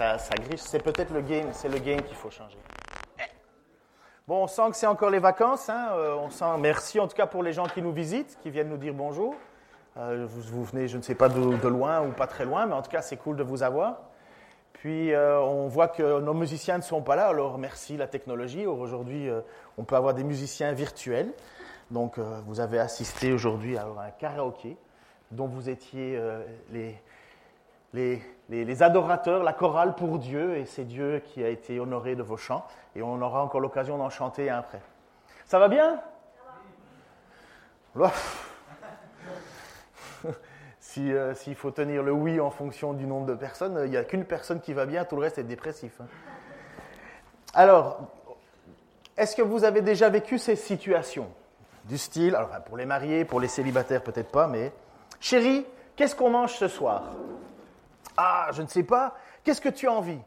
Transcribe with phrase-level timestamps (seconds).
[0.00, 2.56] Ça, ça c'est peut-être le game, c'est le game qu'il faut changer.
[4.26, 7.16] Bon, on sent que c'est encore les vacances, hein, euh, on sent, merci en tout
[7.16, 9.34] cas pour les gens qui nous visitent, qui viennent nous dire bonjour.
[9.98, 12.80] Euh, vous, venez, je ne sais pas de, loin ou pas très loin, mais en
[12.80, 14.00] tout cas c'est cool de vous avoir.
[14.72, 18.64] Puis euh, on voit que nos musiciens ne sont pas là, alors merci la technologie.
[18.64, 19.28] Aujourd'hui,
[19.76, 21.30] on peut avoir des musiciens virtuels.
[21.90, 24.78] Donc vous avez assisté aujourd'hui à un karaoké
[25.30, 26.18] dont vous étiez
[26.72, 26.94] les,
[27.92, 32.36] les, adorateurs, la chorale pour Dieu, et c'est Dieu qui a été honoré de vos
[32.36, 34.80] chants, et on aura encore l'occasion d'en chanter après.
[35.46, 36.00] Ça va bien?
[40.80, 44.04] S'il euh, faut tenir le oui en fonction du nombre de personnes, il n'y a
[44.04, 46.00] qu'une personne qui va bien, tout le reste est dépressif.
[46.00, 46.06] Hein.
[47.54, 48.00] Alors,
[49.16, 51.28] est-ce que vous avez déjà vécu ces situations?
[51.84, 54.72] Du style, alors pour les mariés, pour les célibataires peut-être pas, mais
[55.18, 55.66] chérie,
[55.96, 57.02] qu'est-ce qu'on mange ce soir?
[58.22, 59.14] Ah, je ne sais pas.
[59.44, 60.20] Qu'est-ce que tu as envie?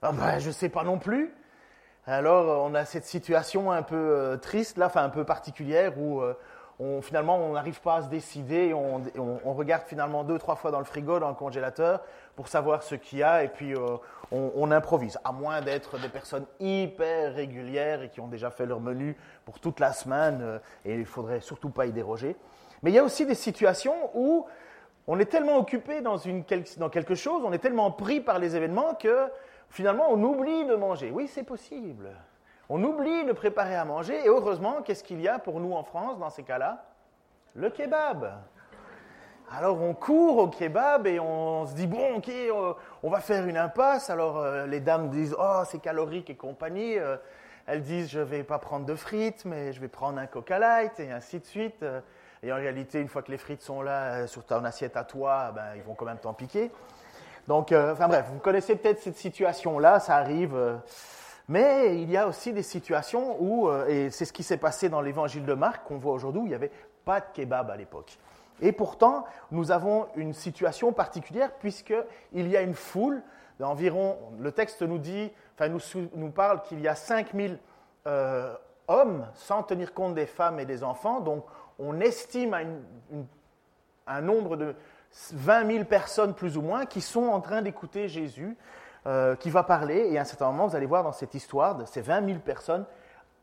[0.00, 1.34] Ah ben, Je ne sais pas non plus.
[2.06, 6.20] Alors, on a cette situation un peu euh, triste, là, enfin un peu particulière, où
[6.20, 6.34] euh,
[6.80, 8.74] on, finalement, on n'arrive pas à se décider.
[8.74, 12.00] On, regarde finalement deux, trois fois dans le frigo, dans le congélateur,
[12.34, 13.96] pour savoir ce qu'il y a, et puis euh,
[14.32, 15.18] on, improvise.
[15.24, 19.60] À moins d'être des personnes hyper régulières et qui ont déjà fait leur menu pour
[19.60, 22.36] toute la semaine, euh, et il faudrait surtout pas y déroger.
[22.82, 24.46] Mais il y a aussi des situations où
[25.06, 26.44] on est tellement occupé dans, une,
[26.78, 29.28] dans quelque chose, on est tellement pris par les événements que
[29.68, 31.10] finalement on oublie de manger.
[31.10, 32.10] Oui, c'est possible.
[32.68, 35.84] On oublie de préparer à manger et heureusement, qu'est-ce qu'il y a pour nous en
[35.84, 36.84] France dans ces cas-là?
[37.54, 38.32] Le kebab.
[39.52, 42.30] Alors on court au kebab et on se dit bon ok
[43.02, 44.08] on va faire une impasse.
[44.08, 46.98] Alors euh, les dames disent oh c'est calorique et compagnie.
[46.98, 47.16] Euh,
[47.66, 50.98] elles disent je vais pas prendre de frites mais je vais prendre un Coca Light
[50.98, 51.82] et ainsi de suite.
[51.82, 52.00] Euh,
[52.44, 55.04] et en réalité, une fois que les frites sont là euh, sur ton assiette à
[55.04, 56.70] toi, ben, ils vont quand même t'en piquer.
[57.48, 60.54] Donc, euh, enfin bref, vous connaissez peut-être cette situation-là, ça arrive.
[60.54, 60.76] Euh,
[61.48, 65.02] mais il y a aussi des situations où, et c'est ce qui s'est passé dans
[65.02, 66.70] l'évangile de Marc qu'on voit aujourd'hui, il n'y avait
[67.04, 68.16] pas de kebab à l'époque.
[68.62, 73.22] Et pourtant, nous avons une situation particulière puisqu'il y a une foule
[73.58, 75.80] d'environ, le texte nous dit, enfin nous,
[76.14, 77.58] nous parle qu'il y a 5000
[78.06, 78.54] euh,
[78.88, 81.44] hommes, sans tenir compte des femmes et des enfants, donc
[81.78, 84.74] on estime à un nombre de
[85.32, 88.56] 20 000 personnes plus ou moins qui sont en train d'écouter Jésus,
[89.06, 90.08] euh, qui va parler.
[90.10, 92.38] Et à un certain moment, vous allez voir dans cette histoire de ces 20 000
[92.40, 92.84] personnes,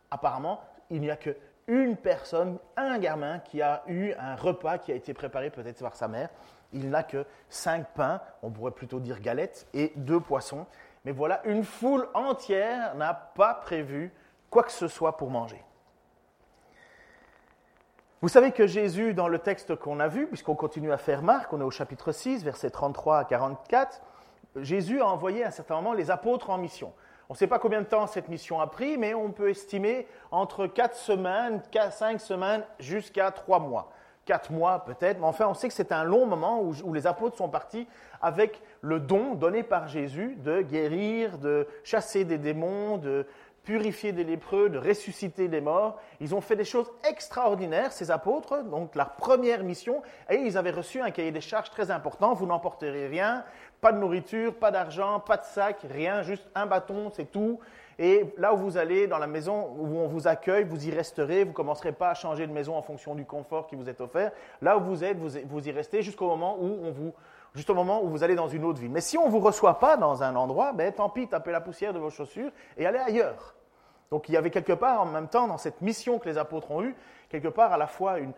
[0.10, 1.36] apparemment, il n'y a que
[1.68, 5.96] une personne, un gamin qui a eu un repas qui a été préparé peut-être par
[5.96, 6.30] sa mère.
[6.74, 10.66] Il n'a que cinq pains, on pourrait plutôt dire galettes, et deux poissons.
[11.06, 14.12] Mais voilà, une foule entière n'a pas prévu
[14.50, 15.64] quoi que ce soit pour manger.
[18.22, 21.52] Vous savez que Jésus, dans le texte qu'on a vu, puisqu'on continue à faire Marc,
[21.54, 24.00] on est au chapitre 6, versets 33 à 44,
[24.58, 26.94] Jésus a envoyé à un certain moment les apôtres en mission.
[27.30, 30.08] On ne sait pas combien de temps cette mission a pris, mais on peut estimer
[30.30, 33.92] entre 4 semaines, 4, 5 semaines, jusqu'à 3 mois.
[34.26, 37.08] 4 mois peut-être, mais enfin on sait que c'est un long moment où, où, les
[37.08, 37.88] apôtres sont partis
[38.22, 43.26] avec le don donné par Jésus de guérir, de chasser des démons, de,
[43.64, 46.00] purifier des lépreux, de ressusciter des morts.
[46.20, 50.72] Ils ont fait des choses extraordinaires, ces apôtres, donc leur première mission, et ils avaient
[50.72, 52.34] reçu un cahier des charges très important.
[52.34, 53.44] Vous n'emporterez rien,
[53.80, 57.60] pas de nourriture, pas d'argent, pas de sac, rien, juste un bâton, c'est tout.
[58.00, 61.44] Et là où vous allez, dans la maison où on vous accueille, vous y resterez,
[61.44, 64.02] vous ne commencerez pas à changer de maison en fonction du confort qui vous est
[64.02, 64.32] offert.
[64.62, 67.14] Là où vous êtes, vous, vous y restez jusqu'au moment où on vous
[67.54, 68.92] juste au moment où vous allez dans une autre ville.
[68.92, 71.62] Mais si on ne vous reçoit pas dans un endroit, ben, tant pis, tapez la
[71.62, 73.56] poussière de vos chaussures et allez ailleurs.
[74.10, 76.70] Donc il y avait quelque part en même temps dans cette mission que les apôtres
[76.72, 76.96] ont eue,
[77.30, 78.34] quelque part à la fois une,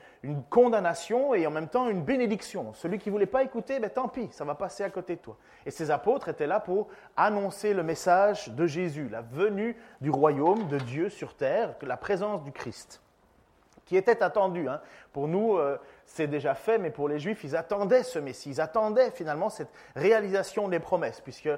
[0.49, 2.73] condamnation et en même temps une bénédiction.
[2.73, 5.21] Celui qui ne voulait pas écouter, ben, tant pis, ça va passer à côté de
[5.21, 5.37] toi.
[5.65, 10.67] Et ces apôtres étaient là pour annoncer le message de Jésus, la venue du royaume
[10.67, 13.02] de Dieu sur terre, la présence du Christ,
[13.85, 14.67] qui était attendu.
[14.67, 14.81] Hein.
[15.11, 18.61] Pour nous, euh, c'est déjà fait, mais pour les Juifs, ils attendaient ce Messie, ils
[18.61, 21.57] attendaient finalement cette réalisation des promesses, puisque euh,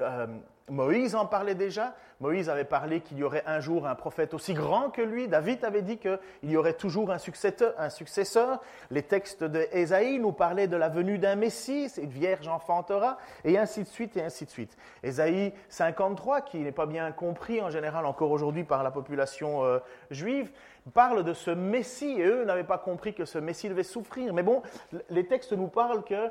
[0.00, 0.26] euh,
[0.68, 1.94] Moïse en parlait déjà.
[2.20, 5.26] Moïse avait parlé qu'il y aurait un jour un prophète aussi grand que lui.
[5.26, 8.60] David avait dit qu'il y aurait toujours un successeur, un successeur.
[8.90, 13.82] Les textes d'Ésaïe nous parlaient de la venue d'un Messie, une vierge enfantera, et ainsi
[13.82, 14.76] de suite, et ainsi de suite.
[15.02, 19.80] Ésaïe 53, qui n'est pas bien compris en général encore aujourd'hui par la population
[20.10, 20.52] juive,
[20.90, 24.34] parle de ce Messie, et eux n'avaient pas compris que ce Messie devait souffrir.
[24.34, 24.62] Mais bon,
[25.08, 26.30] les textes nous parlent que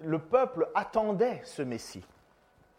[0.00, 2.04] le peuple attendait ce Messie.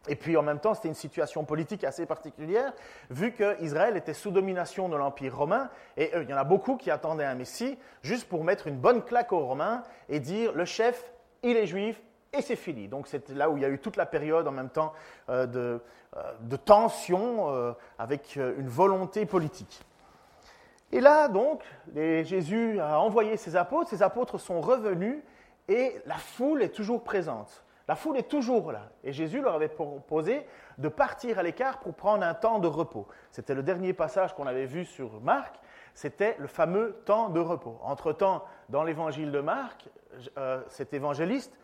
[0.09, 2.74] Et puis en même temps, c'était une situation politique assez particulière,
[3.09, 6.91] vu qu'Israël était sous domination de l'Empire romain, et il y en a beaucoup qui
[6.91, 11.12] attendaient un Messie, juste pour mettre une bonne claque aux Romains et dire le chef,
[11.44, 12.01] il est juif,
[12.33, 12.88] et c'est fini.
[12.88, 14.94] Donc c'est là où il y a eu toute la période en même temps
[15.29, 15.81] euh, de,
[16.15, 19.81] euh, de, tension euh, avec une volonté politique.
[20.92, 21.63] Et là, donc,
[21.95, 25.22] Jésus a envoyé ses apôtres, ses apôtres sont revenus,
[25.68, 27.63] et la foule est toujours présente.
[27.88, 28.89] La foule est toujours là.
[29.04, 30.45] Et Jésus leur avait proposé
[30.78, 33.07] de partir à l'écart pour prendre un temps de repos.
[33.31, 35.56] C'était le dernier passage qu'on avait vu sur Marc.
[35.94, 37.80] C'était le fameux temps de repos.
[37.84, 39.89] Entre-temps, dans l'évangile de Marc,
[40.38, 41.57] euh, cet évangéliste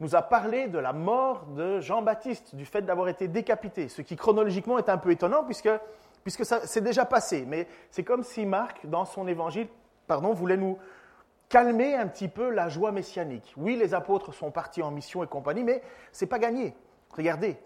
[0.00, 4.16] nous a parlé de la mort de Jean-Baptiste, du fait d'avoir été décapité, ce qui
[4.16, 5.70] chronologiquement est un peu étonnant puisque,
[6.26, 7.44] puisque c'est déjà passé.
[7.46, 9.68] Mais c'est comme si Marc, dans son évangile,
[10.08, 10.76] pardon, voulait nous,
[11.48, 13.54] calmer un petit peu la joie messianique.
[13.56, 16.74] Oui, les apôtres sont partis en mission et compagnie, mais ce n'est pas gagné.
[17.16, 17.56] Regardez,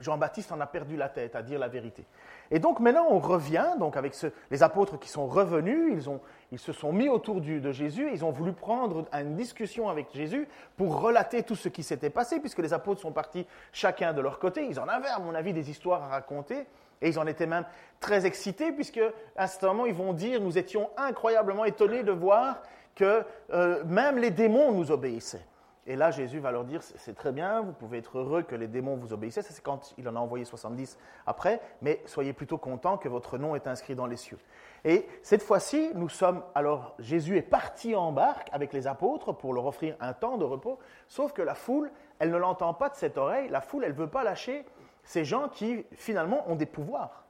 [0.00, 2.04] Jean-Baptiste en a perdu la tête, à dire la vérité.
[2.50, 4.16] Et donc maintenant, on revient donc avec
[4.50, 6.04] les apôtres qui sont revenus,
[6.50, 10.48] ils, se sont mis autour de Jésus, ils ont voulu prendre une discussion avec Jésus
[10.76, 14.40] pour relater tout ce qui s'était passé, puisque les apôtres sont partis chacun de leur
[14.40, 14.66] côté.
[14.66, 16.66] Ils en avaient, à mon avis, des histoires à raconter.
[17.02, 17.66] Et ils en étaient même
[18.00, 19.00] très excités, puisque
[19.36, 22.62] à ce moment, ils vont dire, nous étions incroyablement étonnés de voir
[22.94, 25.44] que euh, même les démons nous obéissaient.
[25.84, 28.68] Et là, Jésus va leur dire, c'est très bien, vous pouvez être heureux que les
[28.68, 30.96] démons vous obéissaient, c'est quand il en a envoyé 70
[31.26, 34.38] après, mais soyez plutôt contents que votre nom est inscrit dans les cieux.
[34.84, 39.52] Et cette fois-ci, nous sommes, alors Jésus est parti en barque avec les apôtres pour
[39.54, 40.78] leur offrir un temps de repos,
[41.08, 41.90] sauf que la foule,
[42.20, 44.64] elle ne l'entend pas de cette oreille, la foule, elle ne veut pas lâcher
[45.04, 47.24] ces gens qui, finalement, ont des pouvoirs.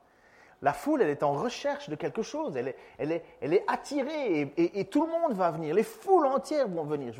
[0.62, 5.10] La foule, elle est en recherche de quelque chose, elle est, attirée et, tout le
[5.10, 7.12] monde va venir, les foules entières vont venir.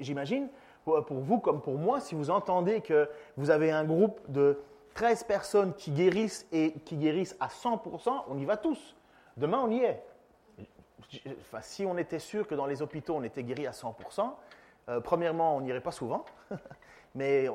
[0.00, 0.48] J'imagine,
[0.84, 4.60] pour vous comme pour moi, si vous entendez que vous avez un groupe de
[4.94, 8.96] 13 personnes qui guérissent et qui guérissent à 100%, on y va tous.
[9.36, 10.02] Demain, on y est.
[11.62, 14.32] Si on était sûr que dans les hôpitaux, on était guéri à 100%,
[14.88, 16.24] euh, premièrement, on n'irait pas souvent.
[17.14, 17.48] mais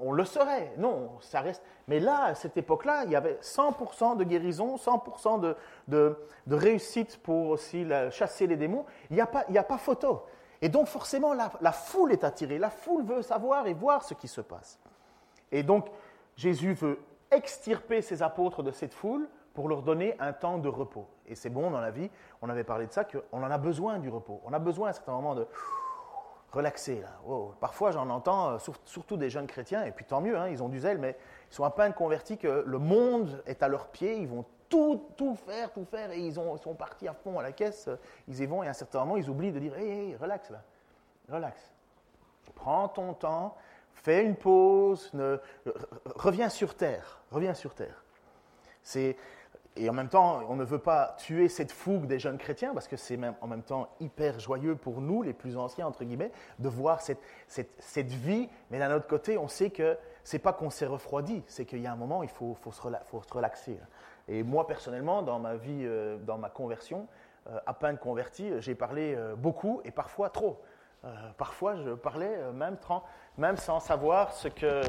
[0.00, 0.72] on, le saurait.
[0.76, 1.62] Non, ça reste.
[1.86, 5.56] Mais là, à cette époque-là, il y avait 100% de guérison, 100% de,
[5.88, 6.16] de,
[6.50, 8.84] réussite pour aussi chasser les démons.
[9.10, 10.24] Il n'y a, pas, a pas photo.
[10.60, 12.58] Et donc, forcément, la, la, foule est attirée.
[12.58, 14.78] La foule veut savoir et voir ce qui se passe.
[15.52, 15.86] Et donc,
[16.36, 16.98] Jésus veut
[17.30, 21.06] extirper ses apôtres de cette foule pour leur donner un temps de repos.
[21.26, 22.10] Et c'est bon dans la vie,
[22.42, 24.40] on avait parlé de ça, qu'on en a besoin du repos.
[24.44, 25.46] On a besoin à un certain moment de
[26.52, 27.00] relaxer.
[27.00, 27.08] Là.
[27.60, 30.68] Parfois, j'en entends, euh, surtout des jeunes chrétiens, et puis tant mieux, hein, ils ont
[30.68, 31.16] du zèle, mais
[31.50, 35.02] ils sont à peine convertis que le monde est à leurs pieds, ils vont tout,
[35.16, 37.88] tout faire, tout faire, et ils, ont, sont partis à fond à la caisse,
[38.26, 40.50] ils y vont, et à un certain moment, ils oublient de dire Hé, hé, relax
[40.50, 40.62] là,
[41.28, 41.72] relax.
[42.54, 43.54] Prends ton temps,
[43.92, 45.38] fais une pause, ne,
[46.16, 48.04] reviens sur terre, reviens sur terre.
[48.82, 49.16] C'est
[49.78, 52.88] et en même temps, on ne veut pas tuer cette fougue des jeunes chrétiens, parce
[52.88, 56.32] que c'est même en même temps hyper joyeux pour nous, les plus anciens, entre guillemets,
[56.58, 58.48] de voir cette, cette, vie.
[58.70, 61.86] Mais d'un autre côté, on sait que c'est pas qu'on s'est refroidi, c'est qu'il y
[61.86, 63.78] a un moment, il faut, faut, se, faut se, relaxer.
[64.26, 67.06] Et moi, personnellement, dans ma vie, euh, dans ma conversion,
[67.48, 70.60] euh, à peine converti, j'ai parlé euh, beaucoup et parfois trop.
[71.36, 72.76] Parfois, je parlais même,
[73.36, 74.82] même sans savoir ce que,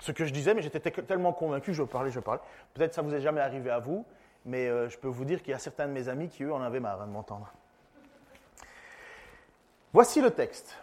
[0.00, 2.40] je disais, mais j'étais tellement convaincu, je parlais, je parlais.
[2.72, 4.04] Peut-être ça vous est jamais arrivé à vous,
[4.44, 6.52] mais euh, je peux vous dire qu'il y a certains de mes amis qui, eux,
[6.52, 7.52] en avaient marre hein, de m'entendre.
[9.92, 10.76] Voici le texte.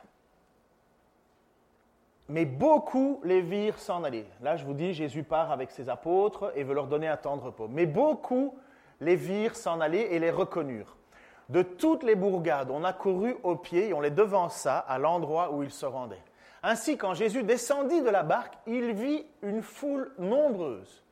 [2.30, 4.25] Mais beaucoup les virent s'en aller.
[4.42, 7.36] Là, je vous dis, Jésus part avec ses apôtres et veut leur donner un temps
[7.36, 7.68] de repos.
[7.68, 8.58] Mais beaucoup
[9.01, 10.96] les virent s'en aller et les reconnurent.
[11.51, 15.63] De toutes les bourgades, on accourut au pied et on les devança à l'endroit où
[15.63, 16.24] ils se rendaient.
[16.63, 21.03] Ainsi, quand Jésus descendit de la barque, il vit une foule nombreuse.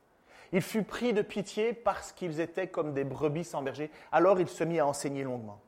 [0.53, 3.91] Il fut pris de pitié parce qu'ils étaient comme des brebis sans berger.
[4.13, 5.59] Alors il se mit à enseigner longuement.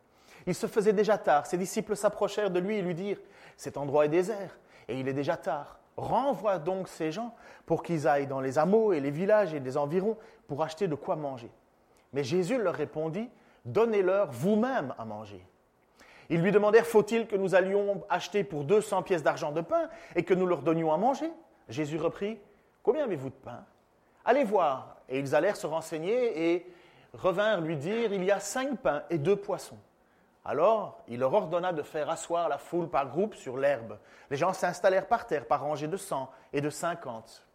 [0.47, 1.47] Il se faisait déjà tard.
[1.47, 3.19] Ses disciples s'approchèrent de lui et lui dirent
[3.57, 5.79] Cet endroit est désert et il est déjà tard.
[5.97, 7.35] Renvoie donc ces gens
[7.65, 10.95] pour qu'ils aillent dans les hameaux et les villages et les environs pour acheter de
[10.95, 11.51] quoi manger.
[12.13, 13.29] Mais Jésus leur répondit
[13.65, 15.45] Donnez-leur vous-même à manger.
[16.29, 20.23] Ils lui demandèrent, faut-il que nous allions acheter pour 200 pièces d'argent de pain et
[20.23, 21.31] que nous leur donnions à manger?
[21.67, 22.39] Jésus reprit,
[22.83, 23.63] Combien avez-vous de pain?
[24.25, 24.97] Allez voir.
[25.09, 26.73] Et ils allèrent se renseigner et
[27.13, 29.77] revinrent lui dire, Il y a cinq pains et deux poissons.
[30.43, 33.97] Alors il leur ordonna de faire asseoir la foule par groupe sur l'herbe.
[34.29, 37.45] Les gens s'installèrent par terre par rangées de cent et de cinquante.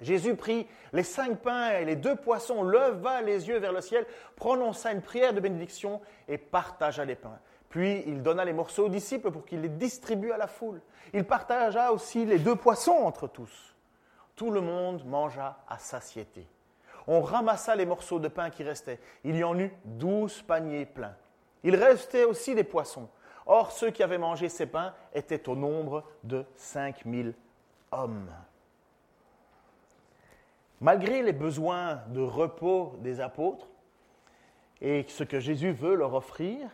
[0.00, 4.06] Jésus prit les cinq pains et les deux poissons, leva les yeux vers le ciel,
[4.36, 7.38] prononça une prière de bénédiction et partagea les pains.
[7.68, 10.80] Puis il donna les morceaux aux disciples pour qu'ils les distribuent à la foule.
[11.12, 13.74] Il partagea aussi les deux poissons entre tous.
[14.36, 16.46] Tout le monde mangea à satiété.
[17.06, 19.00] On ramassa les morceaux de pain qui restaient.
[19.24, 21.16] Il y en eut douze paniers pleins.
[21.64, 23.08] Il restait aussi des poissons.
[23.46, 27.34] Or, ceux qui avaient mangé ces pains étaient au nombre de cinq mille
[27.90, 28.30] hommes.
[30.80, 33.68] Malgré les besoins de repos des apôtres
[34.80, 36.70] et ce que Jésus veut leur offrir,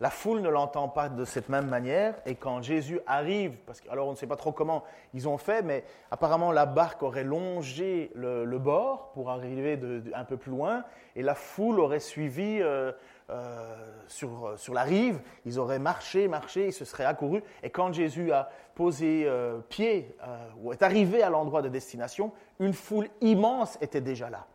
[0.00, 3.88] la foule ne l'entend pas de cette même manière, et quand Jésus arrive, parce que,
[3.90, 4.84] alors on ne sait pas trop comment
[5.14, 9.78] ils ont fait, mais apparemment la barque aurait longé le, bord pour arriver
[10.14, 10.84] un peu plus loin,
[11.14, 12.92] et la foule aurait suivi euh,
[13.30, 13.74] euh,
[14.06, 18.32] sur, sur, la rive, ils auraient marché, marché, ils se seraient accourus, et quand Jésus
[18.32, 20.14] a posé euh, pied,
[20.60, 24.46] ou est arrivé à l'endroit de destination, une foule immense était déjà là.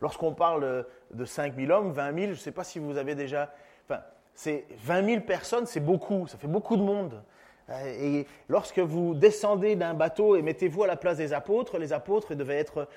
[0.00, 3.50] Lorsqu'on parle de 5000 hommes, 20 000, je ne sais pas si vous avez déjà
[3.88, 4.02] Enfin,
[4.34, 7.22] c'est 20 000 personnes, c'est beaucoup, ça fait beaucoup de monde.
[7.70, 11.92] Euh, et lorsque vous descendez d'un bateau et mettez-vous à la place des apôtres, les
[11.92, 12.88] apôtres devaient être,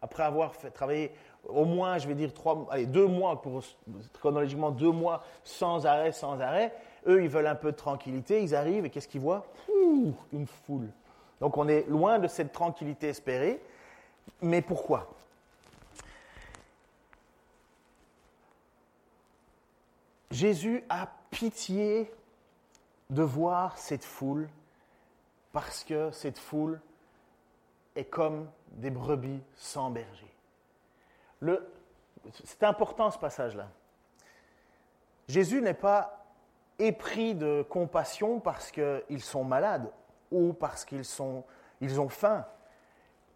[0.00, 1.12] après avoir fait travailler
[1.48, 3.62] au moins, je vais dire, trois, allez, deux mois, pour,
[4.14, 6.72] chronologiquement deux mois, sans arrêt, sans arrêt,
[7.06, 9.46] eux, ils veulent un peu de tranquillité, ils arrivent et qu'est-ce qu'ils voient?
[10.32, 10.88] Une foule.
[11.40, 13.60] Donc on est loin de cette tranquillité espérée.
[14.42, 15.08] Mais pourquoi?
[20.30, 22.10] Jésus a pitié
[23.10, 24.48] de voir cette foule
[25.52, 26.80] parce que cette foule
[27.94, 30.34] est comme des brebis sans berger.
[32.44, 33.68] c'est important ce passage-là.
[35.28, 36.26] Jésus n'est pas
[36.78, 39.90] épris de compassion parce qu'ils sont malades
[40.30, 41.04] ou parce qu'ils
[41.80, 42.44] ils ont faim.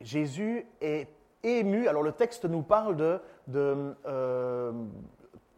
[0.01, 1.09] Jésus est
[1.43, 1.89] ému.
[1.89, 4.73] Alors le texte nous parle de, de euh,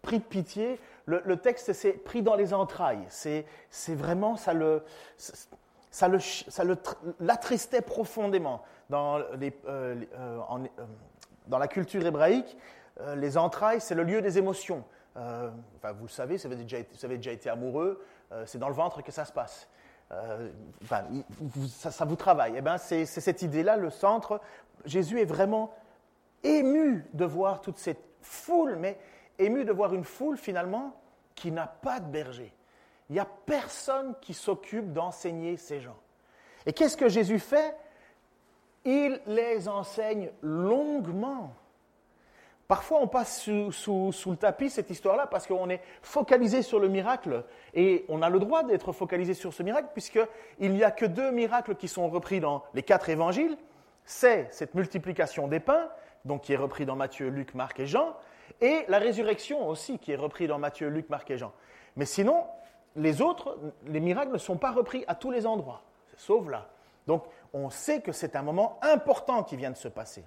[0.03, 3.05] pris de pitié le, texte, c'est pris dans les entrailles.
[3.09, 3.45] C'est
[3.89, 4.83] vraiment, ça le,
[5.91, 6.65] ça le, ça
[7.21, 8.63] l'attristait profondément.
[8.89, 10.85] Dans, les, euh, euh, euh,
[11.47, 12.57] dans la culture hébraïque,
[13.17, 14.85] les entrailles, c'est le lieu des émotions.
[15.17, 18.05] enfin, vous le savez, vous avez déjà été, déjà été amoureux,
[18.45, 19.69] c'est dans le ventre que ça se passe.
[20.83, 21.05] Enfin,
[21.69, 22.53] ça, ça, vous travaille.
[22.57, 24.41] Eh ben, c'est cette idée-là, le centre.
[24.85, 25.75] Jésus est vraiment
[26.45, 28.99] ému de voir toute cette foule, mais
[29.43, 30.97] ému de voir une foule finalement
[31.35, 32.53] qui n'a pas de berger.
[33.09, 35.99] Il n'y a personne qui s'occupe d'enseigner ces gens.
[36.67, 37.77] Et qu'est-ce que Jésus fait?
[38.85, 41.55] Il les enseigne longuement.
[42.69, 47.45] Parfois, on passe sous, le tapis cette histoire-là parce qu'on est focalisé sur le miracle.
[47.75, 51.31] Et on a le droit d'être focalisé sur ce miracle puisqu'il n'y a que deux
[51.33, 53.59] miracles qui sont repris dans les quatre évangiles.
[54.05, 55.91] C'est cette multiplication des pains,
[56.25, 58.17] donc qui est repris dans Matthieu, Luc, Marc et Jean,
[58.63, 61.53] et la résurrection aussi, qui est repris dans Matthieu, Luc, Marc et Jean.
[61.97, 62.47] Mais sinon,
[62.97, 65.83] les autres, les miracles ne sont pas repris à tous les endroits,
[66.17, 66.69] sauf là.
[67.07, 70.25] Donc, on sait que c'est un moment important qui vient de se passer.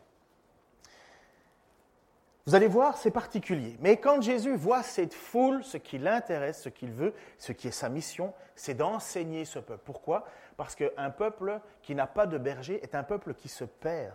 [2.46, 3.76] Vous allez voir, c'est particulier.
[3.80, 7.72] Mais quand Jésus voit cette foule, ce qui l'intéresse, ce qu'il veut, ce qui est
[7.72, 9.82] sa mission, c'est d'enseigner ce peuple.
[9.84, 10.26] Pourquoi?
[10.56, 14.14] Parce qu'un peuple qui n'a pas de berger est un peuple qui se perd.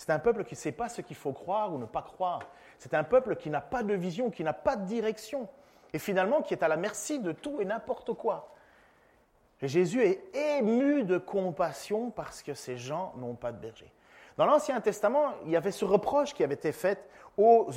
[0.00, 2.40] C'est un peuple qui ne sait pas ce qu'il faut croire ou ne pas croire.
[2.78, 5.46] C'est un peuple qui n'a pas de vision, qui n'a pas de direction,
[5.92, 8.54] et finalement qui est à la merci de tout et n'importe quoi.
[9.60, 13.92] Et Jésus est ému de compassion parce que ces gens n'ont pas de berger.
[14.36, 17.68] Dans l'Ancien Testament, il y avait ce reproche qui avait été fait aux,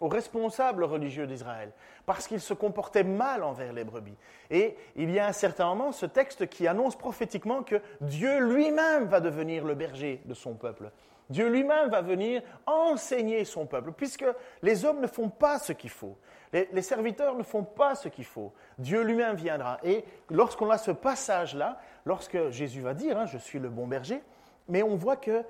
[0.00, 1.72] responsables religieux d'Israël,
[2.06, 4.16] parce qu'ils se comportaient mal envers les brebis.
[4.50, 9.06] Et il y a un certain moment ce texte qui annonce prophétiquement que Dieu lui-même
[9.06, 10.90] va devenir le berger de son peuple.
[11.30, 14.24] Dieu lui-même va venir enseigner son peuple, puisque
[14.62, 16.16] les hommes ne font pas ce qu'il faut.
[16.52, 18.54] Les, serviteurs ne font pas ce qu'il faut.
[18.78, 19.78] Dieu lui-même viendra.
[19.84, 24.22] Et lorsqu'on a ce passage-là, lorsque Jésus va dire, hein, je suis le bon berger,
[24.68, 25.44] mais on voit que,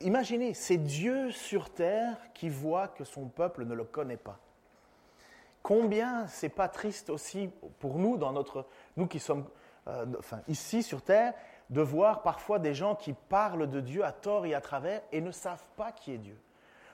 [0.00, 4.38] imaginez, c'est Dieu sur terre qui voit que son peuple ne le connaît pas.
[5.62, 7.50] Combien c'est pas triste aussi
[7.80, 9.44] pour nous, dans notre, nous qui sommes
[9.88, 11.34] euh, enfin, ici sur terre,
[11.70, 15.20] de voir parfois des gens qui parlent de Dieu à tort et à travers et
[15.20, 16.38] ne savent pas qui est Dieu.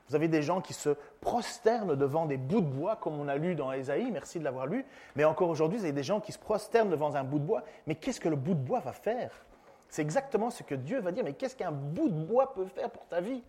[0.09, 0.91] Vous avez des gens qui se
[1.21, 4.67] prosternent devant des bouts de bois, comme on a lu dans Ésaïe, merci de l'avoir
[4.67, 4.85] lu.
[5.17, 7.63] Mais encore aujourd'hui, vous avez des gens qui se prosternent devant un bout de bois.
[7.87, 9.45] Mais qu'est-ce que le bout de bois va faire?
[9.93, 11.23] C'est exactement ce que Dieu va dire.
[11.23, 13.43] Mais qu'est-ce qu'un bout de bois peut faire pour ta vie?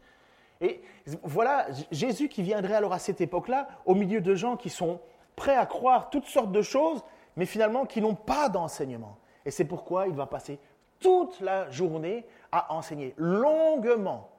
[0.60, 0.82] Et
[1.24, 5.00] voilà, Jésus qui viendrait alors à cette époque-là, au milieu de gens qui sont
[5.38, 7.02] prêts à croire toutes sortes de choses,
[7.38, 9.16] mais finalement qui n'ont pas d'enseignement.
[9.46, 10.60] Et c'est pourquoi il va passer
[11.00, 14.30] toute la journée à enseigner longuement.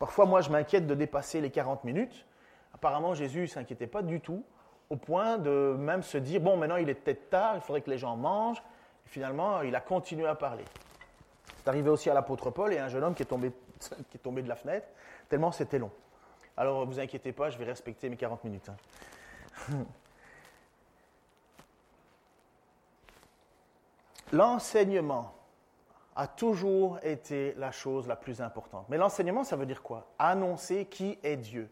[0.00, 2.26] Parfois, moi, je m'inquiète de dépasser les 40 minutes.
[2.74, 4.42] Apparemment, Jésus ne s'inquiétait pas du tout,
[4.90, 7.90] au point de même se dire, bon, maintenant, il est peut-être tard, il faudrait que
[7.90, 8.62] les gens mangent.
[9.06, 10.64] Et finalement, il a continué à parler.
[11.64, 13.50] C'est arrivé aussi à l'apôtre Paul et un jeune homme qui est tombé,
[14.10, 14.86] qui est tombé de la fenêtre,
[15.30, 15.90] tellement c'était long.
[16.58, 18.68] Alors, ne vous inquiétez pas, je vais respecter mes 40 minutes.
[18.68, 18.76] Hein.
[24.32, 25.32] L'enseignement
[26.14, 28.84] a toujours été la chose la plus importante.
[28.90, 30.06] Mais l'enseignement, ça veut dire quoi?
[30.18, 31.70] Annoncer qui est Dieu.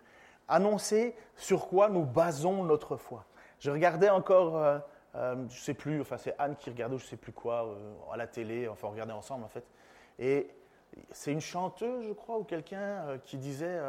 [0.49, 3.27] Annoncer sur quoi nous basons notre foi.
[3.61, 4.79] Je regardais encore, euh,
[5.17, 7.67] euh, je ne sais plus, enfin c'est Anne qui regardait, je ne sais plus quoi,
[7.67, 9.65] euh, à la télé, enfin on regardait ensemble en fait.
[10.19, 10.49] Et
[11.11, 13.81] c'est une chanteuse, je crois, ou quelqu'un qui disait,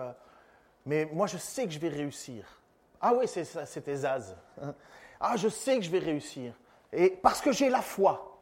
[0.85, 2.61] mais moi je sais que je vais réussir.
[3.01, 4.35] Ah oui, c'était Zaz.
[5.19, 6.53] ah, je sais que je vais réussir.
[6.91, 8.39] Et parce que j'ai la foi.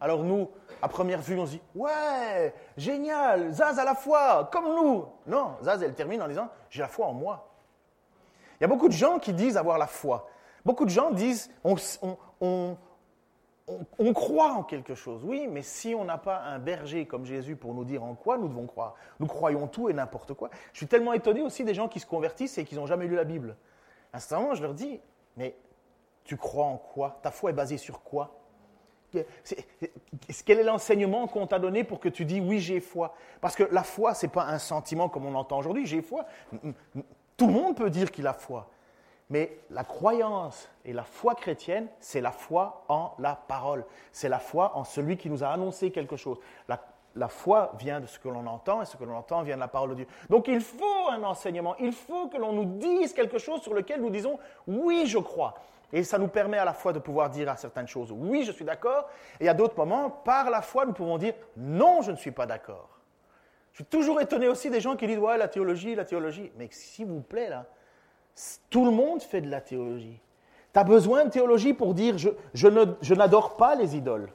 [0.00, 4.74] Alors nous, à première vue, on se dit Ouais, génial, Zaz a la foi, comme
[4.74, 5.06] nous.
[5.26, 7.48] Non, Zaz, elle termine en disant J'ai la foi en moi.
[8.58, 10.28] Il y a beaucoup de gens qui disent avoir la foi.
[10.64, 11.76] Beaucoup de gens disent on,
[12.40, 12.76] on,
[14.12, 15.22] croit en quelque chose.
[15.24, 18.38] Oui, mais si on n'a pas un berger comme Jésus pour nous dire en quoi
[18.38, 20.50] nous devons croire, nous croyons tout et n'importe quoi.
[20.72, 23.16] Je suis tellement étonné aussi des gens qui se convertissent et qui n'ont jamais lu
[23.16, 23.56] la Bible.
[24.12, 25.00] À ce moment, je leur dis
[25.36, 25.56] Mais
[26.24, 27.18] tu crois en quoi?
[27.22, 28.36] Ta foi est basée sur quoi?
[30.44, 33.14] Quel est l'enseignement qu'on t'a donné pour que tu dis oui, j'ai foi?
[33.40, 36.26] Parce que la foi, ce n'est pas un sentiment comme on entend aujourd'hui, j'ai foi.
[37.36, 38.70] Tout le monde peut dire qu'il a foi.
[39.30, 43.84] Mais la croyance et la foi chrétienne, c'est la foi en la parole.
[44.10, 46.38] C'est la foi en celui qui nous a annoncé quelque chose.
[46.68, 49.60] La, foi vient de ce que l'on entend et ce que l'on entend vient de
[49.60, 50.06] la parole de Dieu.
[50.28, 54.00] Donc il faut un enseignement, il faut que l'on nous dise quelque chose sur lequel
[54.00, 55.54] nous disons oui, je crois.
[55.92, 58.52] Et ça nous permet à la fois de pouvoir dire à certaines choses oui, je
[58.52, 59.08] suis d'accord,
[59.38, 62.46] et à d'autres moments, par la foi, nous pouvons dire non, je ne suis pas
[62.46, 63.00] d'accord.
[63.72, 66.50] Je suis toujours étonné aussi des gens qui disent ouais, la théologie, la théologie.
[66.56, 67.66] Mais s'il vous plaît, là,
[68.70, 70.20] tout le monde fait de la théologie.
[70.72, 74.30] Tu as besoin de théologie pour dire je, je n'adore pas les idoles.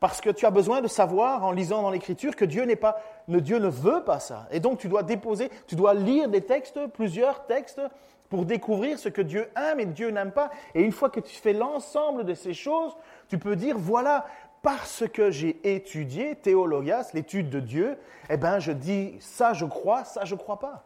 [0.00, 3.58] Parce que tu as besoin de savoir en lisant dans l'Écriture que Dieu pas, Dieu
[3.58, 4.48] ne veut pas ça.
[4.50, 7.80] Et donc tu dois déposer, tu dois lire des textes, plusieurs textes,
[8.28, 10.50] pour découvrir ce que Dieu aime et Dieu n'aime pas.
[10.74, 12.96] Et une fois que tu fais l'ensemble de ces choses,
[13.28, 14.26] tu peux dire, voilà,
[14.62, 17.98] parce que j'ai étudié théologias, l'étude de Dieu,
[18.30, 20.82] eh bien je dis, ça je crois, ça je crois pas.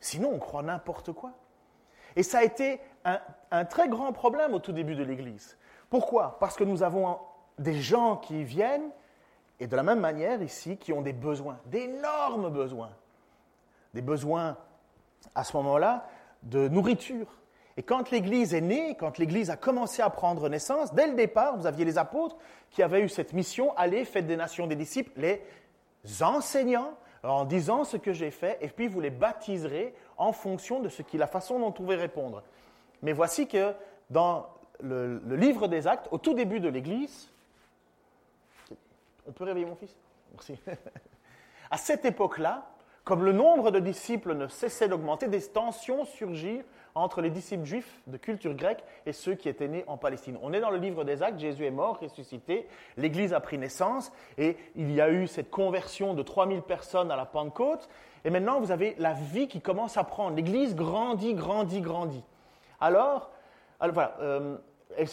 [0.00, 1.32] Sinon, on croit n'importe quoi.
[2.16, 5.56] Et ça a été un, très grand problème au tout début de l'Église.
[5.90, 6.38] Pourquoi?
[6.40, 7.18] Parce que nous avons
[7.58, 8.90] des gens qui viennent,
[9.60, 12.90] et de la même manière ici, qui ont des besoins, d'énormes besoins.
[13.94, 14.56] Des besoins,
[15.34, 16.08] à ce moment-là,
[16.42, 17.26] de nourriture.
[17.76, 21.56] Et quand l'Église est née, quand l'Église a commencé à prendre naissance, dès le départ,
[21.56, 22.36] vous aviez les apôtres
[22.70, 25.42] qui avaient eu cette mission, allez, faites des nations des disciples, les
[26.22, 30.88] enseignants, en disant ce que j'ai fait, et puis vous les baptiserez en fonction de
[30.88, 32.42] ce qui, la façon dont vous pouvez répondre.
[33.02, 33.74] Mais voici que
[34.10, 34.46] dans
[34.80, 37.30] le, le livre des actes, au tout début de l'Église,
[39.26, 39.96] on peut réveiller mon fils?
[40.32, 40.58] Merci.
[41.70, 42.66] à cette époque-là,
[43.04, 48.00] comme le nombre de disciples ne cessait d'augmenter, des tensions surgirent entre les disciples juifs
[48.06, 50.38] de culture grecque et ceux qui étaient nés en Palestine.
[50.42, 54.12] On est dans le livre des actes, Jésus est mort, ressuscité, l'Église a pris naissance
[54.38, 57.88] et il y a eu cette conversion de 3000 personnes à la Pentecôte.
[58.24, 60.36] Et maintenant, vous avez la vie qui commence à prendre.
[60.36, 62.24] L'Église grandit, grandit, grandit.
[62.80, 63.30] Alors,
[63.80, 64.58] alors voilà, euh,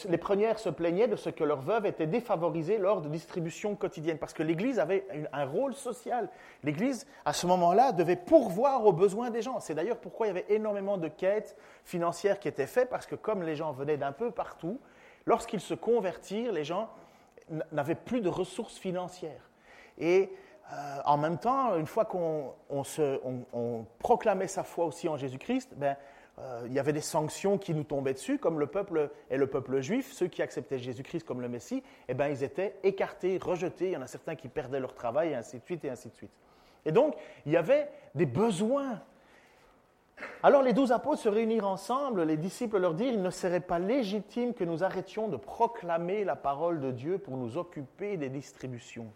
[0.08, 4.18] les premières se plaignaient de ce que leurs veuves étaient défavorisées lors de distributions quotidiennes,
[4.18, 6.30] parce que l'Église avait un rôle social.
[6.64, 9.60] L'Église, à ce moment-là, devait pourvoir aux besoins des gens.
[9.60, 13.16] C'est d'ailleurs pourquoi il y avait énormément de quêtes financières qui étaient faites, parce que
[13.16, 14.80] comme les gens venaient d'un peu partout,
[15.26, 16.90] lorsqu'ils se convertirent, les gens
[17.72, 19.50] n'avaient plus de ressources financières.
[19.98, 20.32] Et
[20.72, 22.54] euh, en même temps, une fois qu'on
[24.00, 25.96] proclamait sa foi aussi en Jésus-Christ, ben,
[26.40, 29.48] euh, il y avait des sanctions qui nous tombaient dessus, comme le peuple et le
[29.48, 33.88] peuple juif, ceux qui acceptaient Jésus-Christ comme le Messie, eh ben, ils étaient écartés, rejetés.
[33.88, 36.10] Il y en a certains qui perdaient leur travail, et ainsi de suite, et ainsi
[36.10, 36.32] de suite.
[36.86, 39.02] Et donc, il y avait des besoins.
[40.44, 43.80] Alors les douze apôtres se réunirent ensemble, les disciples leur dirent, il ne serait pas
[43.80, 49.08] légitime que nous arrêtions de proclamer la parole de Dieu pour nous occuper des distributions.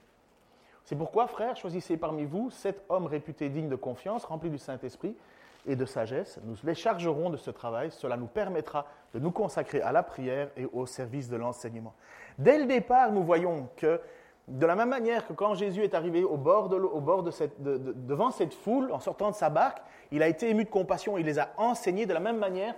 [0.86, 5.16] C'est pourquoi, frères, choisissez parmi vous sept hommes réputés dignes de confiance, remplis du Saint-Esprit,
[5.66, 7.92] et de sagesse, nous les chargerons de ce travail.
[7.92, 11.94] Cela nous permettra de nous consacrer à la prière et au service de l'enseignement.
[12.38, 14.00] Dès le départ, nous voyons que
[14.48, 18.54] de la même manière que quand Jésus est arrivé au bord de, cette, devant cette
[18.54, 21.50] foule, en sortant de sa barque, il a été ému de compassion, il les a
[21.58, 22.06] enseignés.
[22.06, 22.76] De la même manière,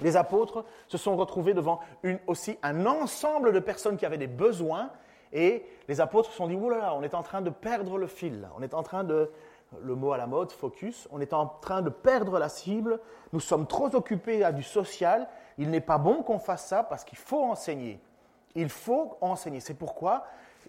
[0.00, 1.80] les apôtres se sont retrouvés devant
[2.26, 4.90] aussi un ensemble de personnes qui avaient des besoins,
[5.32, 8.48] et les apôtres se sont dit, oulala, on est en train de perdre le fil,
[8.56, 9.30] on est en train de,
[9.82, 13.00] le mot à la mode, focus, on est en train de perdre la cible,
[13.32, 17.04] nous sommes trop occupés à du social, il n'est pas bon qu'on fasse ça parce
[17.04, 18.00] qu'il faut enseigner.
[18.54, 19.60] Il faut enseigner.
[19.60, 20.24] C'est pourquoi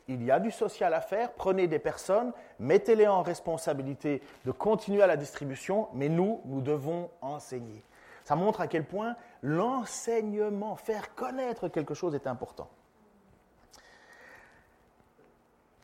[0.08, 5.02] il y a du social à faire, prenez des personnes, mettez-les en responsabilité de continuer
[5.02, 7.84] à la distribution, mais nous, nous devons enseigner.
[8.24, 12.68] Ça montre à quel point l'enseignement, faire connaître quelque chose est important.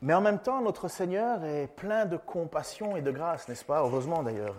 [0.02, 3.82] Mais en même temps, notre Seigneur est plein de compassion et de grâce, n'est-ce pas?
[3.82, 4.56] Heureusement d'ailleurs.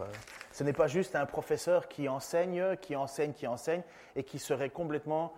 [0.53, 3.81] Ce n'est pas juste un professeur qui enseigne, qui enseigne, qui enseigne,
[4.15, 5.33] et qui serait complètement...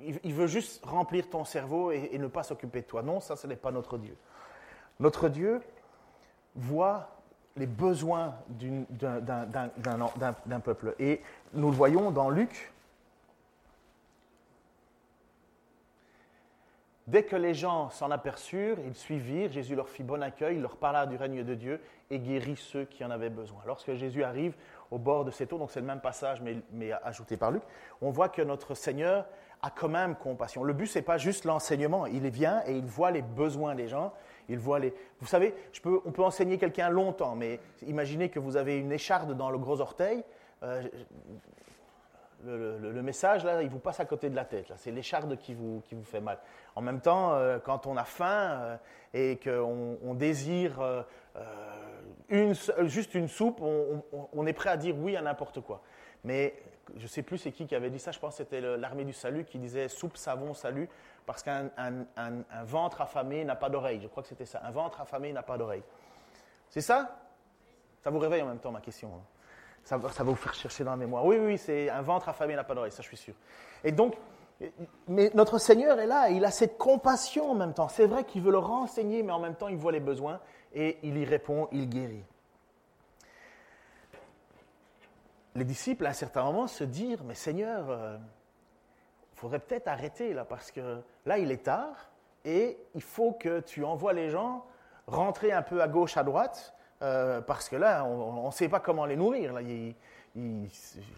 [0.00, 3.02] Il veut juste remplir ton cerveau et, ne pas s'occuper de toi.
[3.02, 4.16] Non, ça, ce n'est pas notre Dieu.
[5.00, 5.60] Notre Dieu
[6.54, 7.08] voit
[7.56, 10.94] les besoins d'un peuple.
[11.00, 11.20] Et
[11.52, 12.71] nous le voyons dans Luc
[17.08, 21.06] Dès que les gens s'en aperçurent, ils suivirent, Jésus leur fit bon accueil, leur parla
[21.06, 23.60] du règne de Dieu et guérit ceux qui en avaient besoin.
[23.66, 24.54] Lorsque Jésus arrive
[24.92, 27.62] au bord de cette eau, donc c'est le même passage mais, ajouté par Luc,
[28.00, 29.26] on voit que notre Seigneur
[29.62, 30.62] a quand même compassion.
[30.62, 33.88] Le but, ce n'est pas juste l'enseignement, il vient et il voit les besoins des
[33.88, 34.12] gens,
[34.48, 34.94] il voit les...
[35.20, 39.50] Vous savez, on peut enseigner quelqu'un longtemps, mais imaginez que vous avez une écharde dans
[39.50, 40.22] le gros orteil,
[40.62, 40.82] euh,
[42.44, 44.72] le, message, là, il vous passe à côté de la tête.
[44.76, 46.38] C'est l'écharde qui vous, qui vous fait mal.
[46.74, 48.76] En même temps, euh, quand on a faim euh,
[49.14, 51.02] et qu'on on désire euh,
[52.28, 55.82] une, juste une soupe, on, est prêt à dire oui à n'importe quoi.
[56.24, 56.54] Mais
[56.96, 59.04] je ne sais plus c'est qui qui avait dit ça, je pense que c'était l'armée
[59.04, 60.88] du salut qui disait soupe, savon, salut,
[61.26, 64.00] parce qu'un un, ventre affamé n'a pas d'oreille.
[64.02, 64.60] Je crois que c'était ça.
[64.64, 65.82] Un ventre affamé n'a pas d'oreille.
[66.68, 67.18] C'est ça?
[68.02, 69.10] Ça vous réveille en même temps ma question.
[69.14, 69.22] Hein.
[69.84, 71.24] Ça, va vous faire chercher dans la mémoire.
[71.24, 73.34] Oui, oui, c'est un ventre affamé n'a pas d'oreille, ça je suis sûr.
[73.82, 74.14] Et donc,
[75.08, 77.88] mais notre Seigneur est là, il a cette compassion en même temps.
[77.88, 80.40] C'est vrai qu'il veut le renseigner, mais en même temps, il voit les besoins
[80.74, 82.24] et il y répond, il guérit.
[85.54, 88.18] Les disciples, à un certain moment, se dirent, mais Seigneur, il euh,
[89.34, 92.10] faudrait peut-être arrêter là, parce que là, il est tard
[92.44, 94.64] et il faut que tu envoies les gens
[95.06, 98.80] rentrer un peu à gauche, à droite, euh, parce que là, on ne sait pas
[98.80, 99.52] comment les nourrir.
[99.52, 99.60] Là.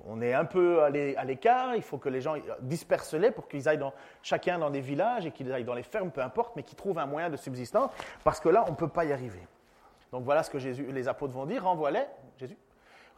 [0.07, 3.79] on est un peu à l'écart, il faut que les gens dispersent-les pour qu'ils aillent
[3.79, 3.93] dans,
[4.23, 6.99] chacun dans des villages et qu'ils aillent dans les fermes, peu importe, mais qu'ils trouvent
[6.99, 7.91] un moyen de subsistance,
[8.25, 9.47] parce que là, on ne peut pas y arriver.
[10.11, 12.07] Donc voilà ce que Jésus, les apôtres vont dire, renvoie-les,
[12.39, 12.57] Jésus,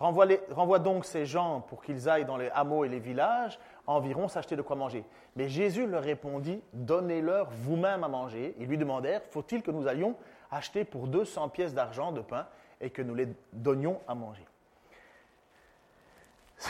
[0.00, 4.28] renvoie, renvoie donc ces gens pour qu'ils aillent dans les hameaux et les villages, environ
[4.28, 5.04] s'acheter de quoi manger.
[5.36, 8.54] Mais Jésus leur répondit, donnez-leur vous-même à manger.
[8.58, 10.16] Ils lui demandèrent, faut-il que nous allions
[10.50, 12.46] acheter pour 200 pièces d'argent de pain
[12.80, 14.46] et que nous les donnions à manger.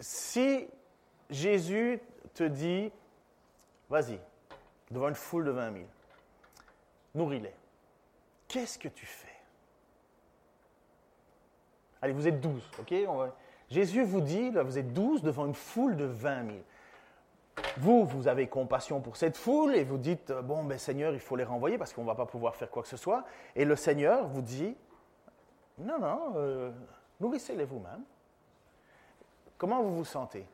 [0.00, 0.66] si
[1.30, 2.00] Jésus
[2.34, 2.90] te dit,
[3.88, 4.18] vas-y,
[4.90, 5.84] devant une foule de 20 000,
[7.14, 7.54] nourris-les,
[8.48, 9.28] qu'est-ce que tu fais?
[12.00, 12.94] Allez, vous êtes 12, ok?
[13.70, 16.58] Jésus vous dit, vous êtes 12 devant une foule de 20 000.
[17.78, 21.20] Vous, vous avez compassion pour cette foule et vous dites, euh, bon, ben Seigneur, il
[21.20, 23.24] faut les renvoyer parce qu'on ne va pas pouvoir faire quoi que ce soit.
[23.56, 24.76] Et le Seigneur vous dit,
[25.78, 26.70] non, non, euh,
[27.20, 28.02] nourrissez-les vous-même.
[29.56, 30.46] Comment vous vous sentez?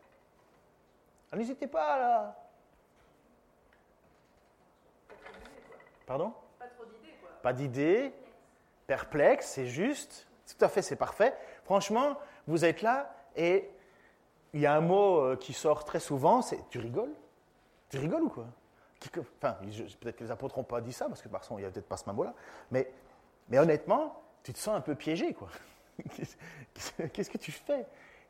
[1.35, 2.37] N'hésitez pas là.
[6.07, 6.33] Pardon?
[6.59, 7.31] Pas trop d'idées, quoi.
[7.43, 8.13] Pas d'idées,
[8.87, 11.37] perplexe, c'est juste, tout à fait, c'est parfait.
[11.65, 12.17] Franchement,
[12.47, 13.71] vous êtes là et
[14.55, 17.13] il y a un mot euh, qui sort très souvent, c'est tu rigoles?
[17.91, 18.47] Tu rigoles ou quoi?
[19.37, 19.57] Enfin,
[20.01, 21.89] peut-être que les apôtres n'ont pas dit ça, parce que par il n'y a peut-être
[21.89, 22.35] pas ce mot-là,
[22.71, 22.91] mais,
[23.49, 25.49] mais honnêtement, tu te sens un peu piégé, quoi.
[27.13, 27.87] Qu'est-ce que tu fais?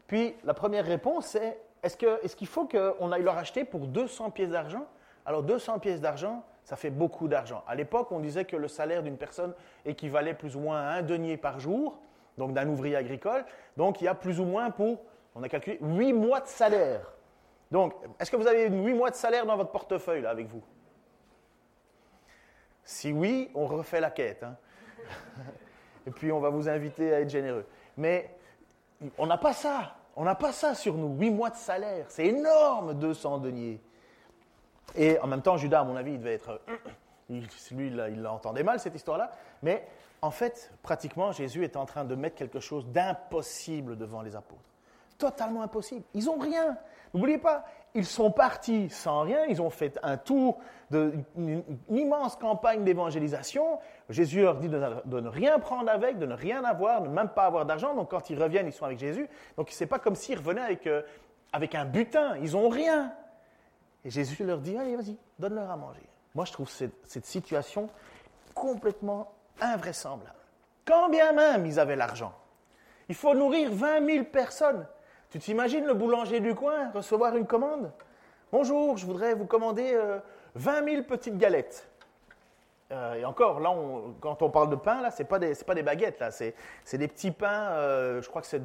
[0.07, 4.31] Puis la première réponse, c'est est-ce qu'il est faut qu'on aille leur acheter pour 200
[4.31, 4.87] pièces d'argent?
[5.25, 7.63] Alors 200 pièces d'argent, ça fait beaucoup d'argent.
[7.67, 9.55] À l'époque, on disait que le salaire d'une personne
[9.85, 11.99] équivalait plus ou moins à un denier par jour,
[12.37, 13.45] donc d'un ouvrier agricole.
[13.77, 14.99] Donc il y a plus ou moins pour
[15.39, 17.01] on a calculé 8 mois de salaire.
[17.71, 20.63] Donc, est-ce que vous avez 8 mois de salaire dans votre portefeuille là, avec vous?
[22.83, 24.43] Si oui, on refait la quête.
[24.43, 24.57] Hein.
[26.07, 27.67] Et puis, on va vous inviter à être généreux.
[27.97, 28.35] Mais
[29.17, 29.95] on n'a pas ça.
[30.17, 31.17] On n'a pas ça sur nous.
[31.17, 32.07] 8 mois de salaire.
[32.09, 33.81] C'est énorme, 200 deniers.
[34.97, 36.61] Et en même temps, Judas, à mon avis, il devait être
[37.29, 39.31] lui, il l'entendait mal, cette histoire-là.
[39.63, 39.87] Mais
[40.23, 44.63] en fait, pratiquement, Jésus est en train de mettre quelque chose d'impossible devant les apôtres.
[45.19, 46.05] Totalement impossible.
[46.15, 46.79] Ils n'ont rien.
[47.13, 50.59] N'oubliez pas, ils sont partis sans rien, ils ont fait un tour,
[50.91, 53.79] de, une, immense campagne d'évangélisation.
[54.09, 54.79] Jésus leur dit de,
[55.21, 57.95] ne rien prendre avec, de ne rien avoir, de même pas avoir d'argent.
[57.95, 59.29] Donc quand ils reviennent, ils sont avec Jésus.
[59.57, 61.03] Donc ce n'est pas comme s'ils revenaient avec, euh,
[61.53, 63.13] avec un butin, ils n'ont rien.
[64.05, 66.09] Et Jésus leur dit, allez, vas-y, donne-leur à manger.
[66.35, 67.89] Moi, je trouve cette, cette situation
[68.55, 70.35] complètement invraisemblable.
[70.85, 72.33] Quand bien même ils avaient l'argent,
[73.09, 74.87] il faut nourrir 20 000 personnes.
[75.31, 77.93] Tu t'imagines le boulanger du coin recevoir une commande?
[78.51, 79.95] Bonjour, je voudrais vous commander
[80.55, 81.87] 20 euh, 000 petites galettes.
[82.93, 83.75] Euh, et encore, là,
[84.21, 86.55] quand on parle de pain, là, ce n'est pas, des, pas des baguettes, là, c'est,
[86.95, 88.63] des petits pains, euh, je crois que c'est,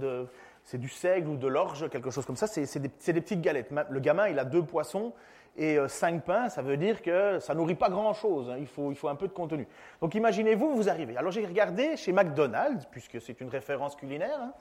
[0.63, 3.69] c'est du seigle ou de l'orge, quelque chose comme ça, c'est, des, des, petites galettes.
[3.89, 5.11] Le gamin, il a deux poissons
[5.57, 8.55] et cinq pains, ça veut dire que ça nourrit pas grand-chose, hein.
[8.57, 9.67] il, faut, il faut un peu de contenu.
[9.99, 11.17] Donc imaginez-vous, vous arrivez.
[11.17, 14.53] Alors j'ai regardé chez McDonald's, puisque c'est une référence culinaire, hein,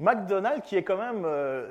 [0.00, 1.24] McDonald's qui est quand même...
[1.24, 1.70] Euh,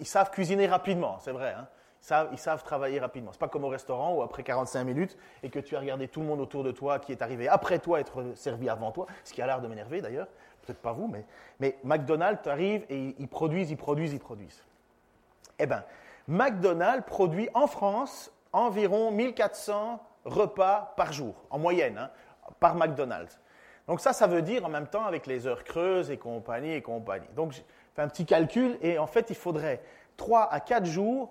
[0.00, 1.54] ils savent cuisiner rapidement, c'est vrai.
[1.58, 1.66] Hein.
[2.00, 3.32] Ils, savent, ils, savent, travailler rapidement.
[3.32, 6.20] C'est pas comme au restaurant où après 45 minutes et que tu as regardé tout
[6.20, 9.32] le monde autour de toi qui est arrivé après toi être servi avant toi, ce
[9.32, 10.28] qui a l'air de m'énerver d'ailleurs.
[10.62, 11.26] Peut-être pas vous, mais,
[11.60, 14.62] mais McDonald's arrive et ils produisent, ils produisent, ils produisent.
[15.58, 15.84] Eh bien,
[16.26, 22.10] McDonald's produit en France environ 1400 repas par jour, en moyenne, hein,
[22.60, 23.38] par McDonald's.
[23.86, 26.82] Donc ça, ça veut dire en même temps avec les heures creuses et compagnie et
[26.82, 27.28] compagnie.
[27.36, 29.82] Donc j'ai fait un petit calcul et en fait, il faudrait
[30.16, 31.30] 3 à 4 jours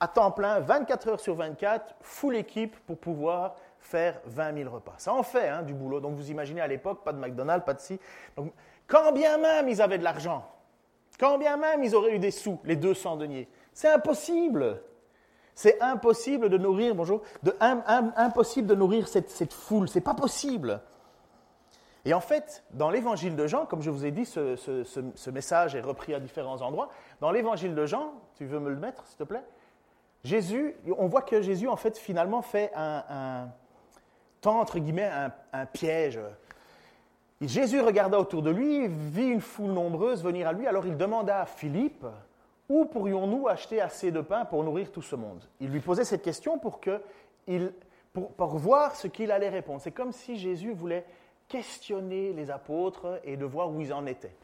[0.00, 4.94] à temps plein, 24 heures sur 24, full équipe pour pouvoir faire 20 000 repas.
[4.98, 6.00] Ça en fait hein, du boulot.
[6.00, 7.98] Donc vous imaginez à l'époque, pas de McDonald's, pas de ci.
[8.36, 8.52] Donc
[8.86, 10.44] quand bien même ils avaient de l'argent,
[11.18, 14.82] quand bien même ils auraient eu des sous, les 200 deniers, c'est impossible.
[15.54, 17.22] C'est impossible de nourrir, bonjour,
[17.60, 19.88] impossible de nourrir cette foule.
[19.88, 20.80] C'est pas possible.
[22.04, 25.80] Et en fait, dans l'évangile de Jean, comme je vous ai dit, ce, message est
[25.80, 26.90] repris à différents endroits.
[27.20, 29.44] Dans l'évangile de Jean, tu veux me le mettre, s'il te plaît?
[30.22, 33.48] Jésus, on voit que Jésus, en fait, finalement, fait un, un
[34.52, 35.10] entre guillemets,
[35.52, 36.20] un, piège.
[37.40, 41.40] Jésus regarda autour de lui, vit une foule nombreuse venir à lui, alors il demanda
[41.40, 42.06] à Philippe,
[42.68, 45.42] où pourrions-nous acheter assez de pain pour nourrir tout ce monde?
[45.60, 47.00] Il lui posait cette question pour, que
[47.46, 47.72] il,
[48.12, 49.80] pour, pour voir ce qu'il allait répondre.
[49.80, 51.04] C'est comme si Jésus voulait
[51.48, 54.34] questionner les apôtres et de voir où ils en étaient.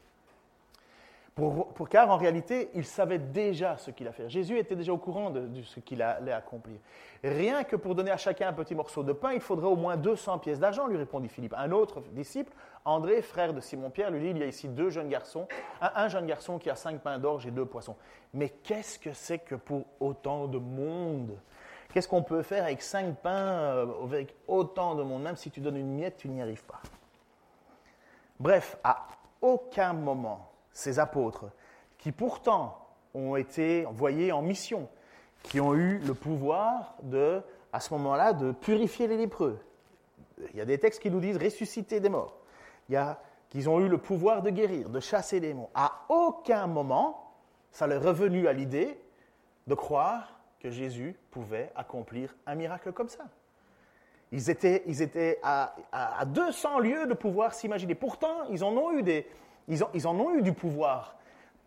[1.34, 4.28] Pour, car en réalité, ils savaient déjà ce qu'il a fait.
[4.28, 6.76] Jésus était déjà au courant de, ce qu'il allait accomplir.
[7.22, 9.96] Rien que pour donner à chacun un petit morceau de pain, il faudrait au moins
[9.96, 11.54] 200 pièces d'argent, lui répondit Philippe.
[11.56, 12.52] Un autre disciple,
[12.84, 15.46] André, frère de Simon-Pierre, lui dit, il y a ici deux jeunes garçons,
[15.80, 17.96] un, jeune garçon qui a cinq pains d'orge et deux poissons.
[18.34, 21.38] Mais qu'est-ce que c'est que pour autant de monde?
[21.92, 25.22] Qu'est-ce qu'on peut faire avec cinq pains, euh, avec autant de monde?
[25.22, 26.81] Même si tu donnes une miette, tu n'y arrives pas.
[28.38, 29.09] Bref, à
[29.42, 31.46] aucun moment, ces apôtres,
[31.98, 32.79] qui pourtant
[33.14, 34.88] ont été envoyés en mission,
[35.42, 39.59] qui ont eu le pouvoir de, à ce moment-là, de purifier les lépreux.
[40.53, 42.37] Il y a des textes qui nous disent ressusciter des morts.
[42.88, 45.68] Il y a qu'ils ont eu le pouvoir de guérir, de chasser les démons.
[45.74, 47.35] À aucun moment,
[47.72, 48.98] ça leur est revenu à l'idée
[49.66, 53.24] de croire que Jésus pouvait accomplir un miracle comme ça.
[54.32, 57.94] Ils étaient, étaient à, à, 200 lieues de pouvoir s'imaginer.
[57.94, 59.02] Pourtant, ils en ont eu
[60.04, 61.16] en du pouvoir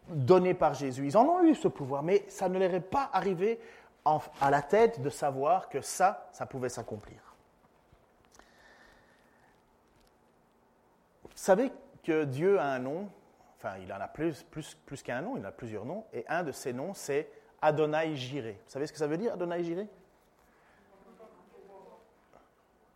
[0.07, 1.05] donné par Jésus.
[1.05, 3.59] Ils en ont eu ce pouvoir, mais ça ne leur est pas arrivé
[4.05, 7.17] à la tête de savoir que ça, ça pouvait s'accomplir.
[11.23, 11.71] Vous savez
[12.03, 13.09] que Dieu a un nom,
[13.57, 16.43] enfin il en a plus, plus, plus qu'un nom, il a plusieurs noms, et un
[16.43, 17.29] de ces noms c'est
[17.63, 18.59] Adonai Jiré.
[18.65, 19.87] Vous savez ce que ça veut dire, Adonai Jiré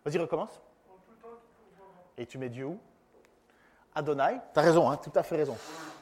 [0.03, 0.61] Vas-y, recommence.
[2.17, 2.79] Et tu mets Dieu où?
[3.95, 4.39] Adonai.
[4.53, 5.57] Tu as raison, hein, tout à fait raison.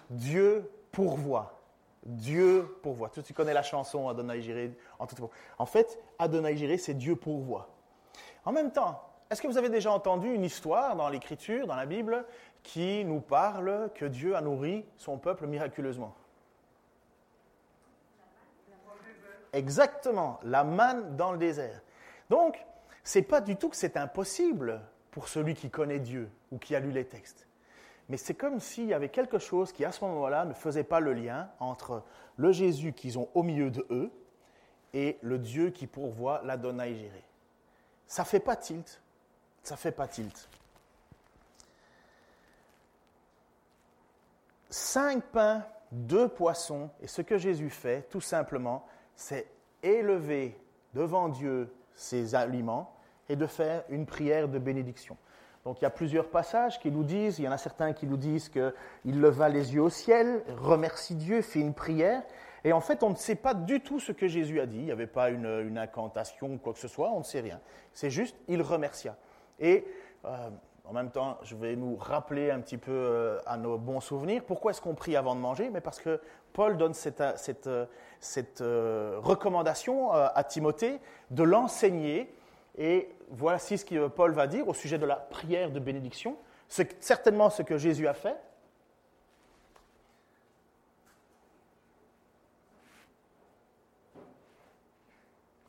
[0.09, 1.59] Dieu pourvoit.
[2.03, 3.09] Dieu pourvoit.
[3.09, 7.15] Tu, tu connais la chanson Adonai Jiré en tout En fait, Adonai Jiré, c'est Dieu
[7.15, 7.69] pourvoit.
[8.45, 11.85] En même temps, est-ce que vous avez déjà entendu une histoire dans l'Écriture, dans la
[11.85, 12.25] Bible,
[12.63, 16.15] qui nous parle que Dieu a nourri son peuple miraculeusement?
[19.55, 21.81] Exactement, la manne dans le désert.
[22.29, 22.59] Donc,
[23.05, 26.81] c'est pas du tout que c'est impossible pour celui qui connaît Dieu ou qui a
[26.81, 27.47] lu les textes.
[28.09, 30.99] Mais c'est comme s'il y avait quelque chose qui, à ce moment-là, ne faisait pas
[30.99, 32.03] le lien entre
[32.35, 34.11] le Jésus qu'ils ont au milieu de eux
[34.93, 37.23] et le Dieu qui pourvoit la à Gérée.
[38.07, 39.01] Ça fait pas tilt.
[39.63, 40.49] Ça fait pas tilt.
[44.69, 49.47] Cinq pains, deux poissons, et ce que Jésus fait, tout simplement, c'est
[49.83, 50.57] élever
[50.93, 52.93] devant Dieu ces aliments
[53.29, 55.17] et de faire une prière de bénédiction.
[55.63, 58.05] Donc il y a plusieurs passages qui nous disent, il y en a certains qui
[58.05, 62.21] nous disent qu'il leva les yeux au ciel, remercie Dieu, fait une prière.
[62.63, 64.77] Et en fait, on ne sait pas du tout ce que Jésus a dit.
[64.77, 67.59] Il n'y avait pas une, incantation ou quoi que ce soit, on ne sait rien.
[67.93, 69.15] C'est juste, il remercia.
[69.59, 69.85] Et
[70.25, 70.49] euh,
[70.83, 74.43] en même temps, je vais nous rappeler un petit peu euh, à nos bons souvenirs.
[74.45, 75.69] Pourquoi est-ce qu'on prie avant de manger?
[75.71, 76.19] Mais parce que
[76.55, 77.69] Paul donne cette, cette,
[78.19, 82.33] cette recommandation à Timothée de l'enseigner
[82.77, 86.37] et voici ce que Paul va dire au sujet de la prière de bénédiction.
[86.67, 88.37] C'est certainement ce que Jésus a fait.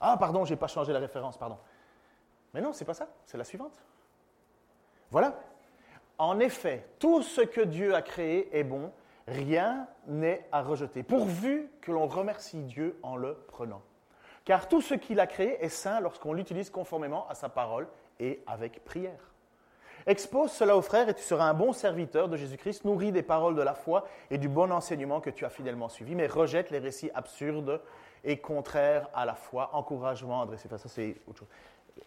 [0.01, 1.59] Ah, pardon, je n'ai pas changé la référence, pardon.
[2.55, 3.83] Mais non, c'est pas ça, c'est la suivante.
[5.11, 5.38] Voilà.
[6.18, 8.92] En effet, tout ce que Dieu a créé est bon,
[9.26, 13.82] rien n'est à rejeter, pourvu que l'on remercie Dieu en le prenant.
[14.44, 17.88] Car tout ce qu'il a créé est saint lorsqu'on l'utilise conformément à sa parole
[18.20, 19.32] et avec prière.
[20.06, 23.56] Expose cela aux frères et tu seras un bon serviteur de Jésus-Christ, nourri des paroles
[23.56, 26.78] de la foi et du bon enseignement que tu as fidèlement suivi, mais rejette les
[26.78, 27.80] récits absurdes
[28.22, 30.68] et contraires à la foi, encouragement adressé.
[30.68, 31.48] Enfin, ça, c'est autre chose.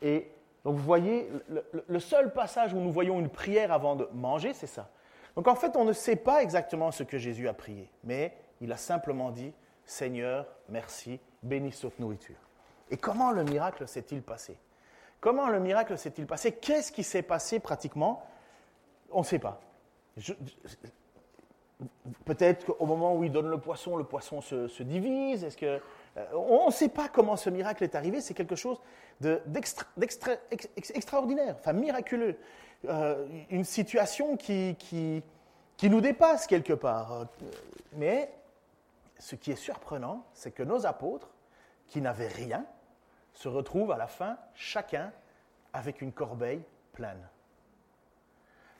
[0.02, 0.32] Et
[0.64, 4.54] donc, vous voyez, le, le, seul passage où nous voyons une prière avant de manger,
[4.54, 4.90] c'est ça.
[5.36, 8.72] Donc, en fait, on ne sait pas exactement ce que Jésus a prié, mais il
[8.72, 9.54] a simplement dit
[9.86, 12.36] Seigneur, merci, bénis cette nourriture.
[12.92, 14.58] Et comment le miracle s'est-il passé?
[15.20, 16.54] Comment le miracle s'est-il passé?
[16.54, 18.26] Qu'est-ce qui s'est passé pratiquement?
[19.12, 19.60] On ne sait pas.
[22.26, 25.44] Peut-être qu'au moment où il donne le poisson, le poisson se, divise.
[25.44, 25.82] Est-ce que
[26.18, 28.22] euh, on ne sait pas comment ce miracle est arrivé.
[28.22, 28.80] C'est quelque chose
[29.20, 32.38] d'extraordinaire, enfin miraculeux.
[32.88, 35.22] Euh, une situation qui, qui,
[35.76, 37.28] qui, nous dépasse quelque part.
[37.94, 38.32] Mais
[39.18, 41.30] ce qui est surprenant, c'est que nos apôtres,
[41.90, 42.66] qui n'avaient rien,
[43.34, 45.12] se retrouvent à la fin, chacun,
[45.74, 46.64] avec une corbeille
[46.94, 47.28] pleine.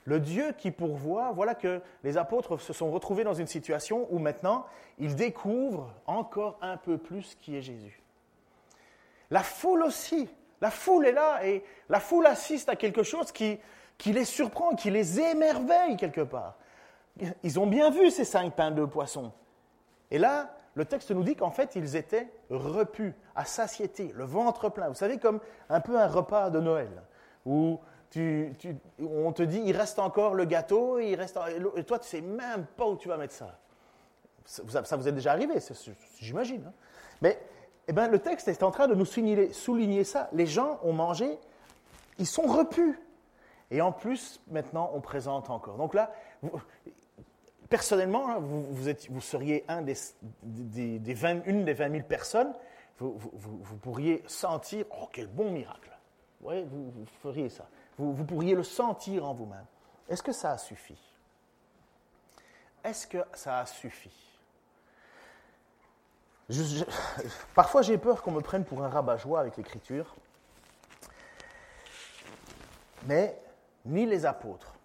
[0.06, 4.18] Le Dieu qui pourvoit, voilà que les apôtres se sont retrouvés dans une situation où
[4.18, 4.66] maintenant
[4.98, 8.02] ils découvrent encore un peu plus qui est Jésus.
[9.30, 10.30] La foule aussi,
[10.62, 13.60] la foule est là et la foule assiste à quelque chose qui,
[14.00, 16.56] qui les surprend, qui les émerveille quelque part.
[17.44, 19.32] Ils ont bien vu ces cinq pains de poisson.
[20.10, 24.70] Et là, le texte nous dit qu'en fait, ils étaient repus, à satiété, le ventre
[24.70, 24.88] plein.
[24.88, 26.90] Vous savez, comme un peu un repas de Noël,
[27.46, 27.80] où
[28.16, 31.38] on te dit, il reste encore le gâteau, il reste,
[31.76, 33.60] et toi, tu sais même pas où tu vas mettre ça.
[34.46, 35.56] Ça, vous est déjà arrivé,
[36.20, 36.64] j'imagine.
[36.68, 36.74] Hein.
[37.22, 37.40] Mais
[37.88, 40.30] eh ben, le texte est en train de nous souligner ça.
[40.32, 41.38] Les gens ont mangé,
[42.18, 42.98] ils sont repus.
[43.72, 45.78] Et en plus, maintenant, on présente encore.
[45.78, 46.12] Donc là,
[47.70, 49.96] personnellement, hein, vous, seriez un des,
[50.44, 51.14] une des
[51.74, 52.54] 20 000 personnes,
[53.00, 55.98] vous, pourriez sentir, oh quel bon miracle.
[56.42, 57.68] Oui, vous, feriez ça.
[57.98, 59.66] Vous, pourriez le sentir en vous-même.
[60.10, 60.98] Est-ce que ça a suffi?
[62.84, 64.12] Est-ce que ça a suffi?
[67.54, 70.16] Parfois j'ai peur qu'on me prenne pour un rabat-joie avec l'écriture,
[73.06, 73.40] mais
[73.90, 74.76] ni les apôtres,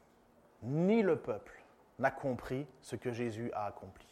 [0.63, 1.63] ni le peuple
[1.99, 4.07] n'a compris ce que Jésus a accompli.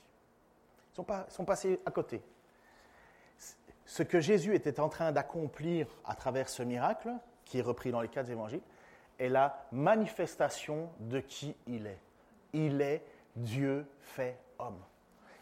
[0.92, 2.22] Ils sont, pas, sont passés à côté.
[3.86, 7.10] Ce que Jésus était en train d'accomplir à travers ce miracle,
[7.44, 8.60] qui est repris dans les quatre évangiles,
[9.18, 11.98] est la manifestation de qui il est.
[12.52, 13.02] Il est
[13.34, 14.78] Dieu fait homme.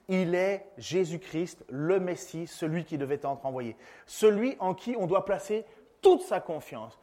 [0.08, 5.24] Il est Jésus-Christ, le Messie, celui qui devait être envoyé, celui en qui on doit
[5.24, 5.64] placer
[6.02, 6.98] toute sa confiance,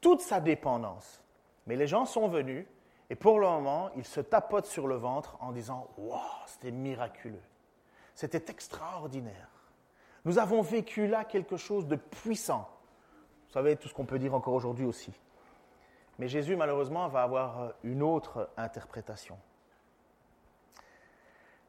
[0.00, 1.21] toute sa dépendance.
[1.66, 2.66] Mais les gens sont venus
[3.10, 7.42] et pour le moment, il se tapote sur le ventre en disant Waouh, c'était miraculeux.
[8.14, 9.48] C'était extraordinaire.
[10.24, 12.68] Nous avons vécu là quelque chose de puissant.
[13.48, 15.12] Vous savez, tout ce qu'on peut dire encore aujourd'hui aussi.
[16.18, 19.38] Mais Jésus, malheureusement, va avoir euh, une autre interprétation.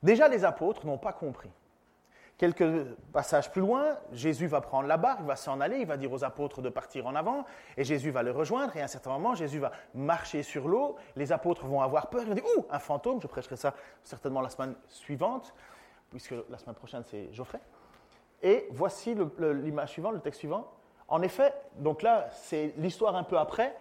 [0.02, 1.50] Déjà, les apôtres n'ont pas compris.
[2.44, 6.12] Quelques passages plus loin, Jésus va prendre la barque, va s'en aller, il va dire
[6.12, 7.46] aux apôtres de partir en avant,
[7.78, 10.98] et Jésus va le rejoindre, et à un certain moment, Jésus va marcher sur l'eau,
[11.16, 14.42] les apôtres vont avoir peur, ils vont dire, ouh, un fantôme, je prêcherai ça certainement
[14.42, 15.54] la semaine suivante,
[16.10, 17.62] puisque la semaine prochaine c'est Geoffrey.
[18.42, 20.70] Et voici l'image suivante, le texte suivant.
[21.08, 23.74] En effet, donc là, c'est l'histoire un peu après.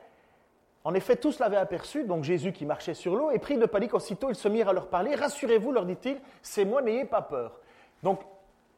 [0.84, 3.94] En effet, tous l'avaient aperçu, donc Jésus qui marchait sur l'eau, et pris de panique
[3.94, 5.16] aussitôt, ils se mirent à leur parler.
[5.16, 7.58] Rassurez-vous, leur dit-il, c'est moi, n'ayez pas peur.
[8.04, 8.20] Donc,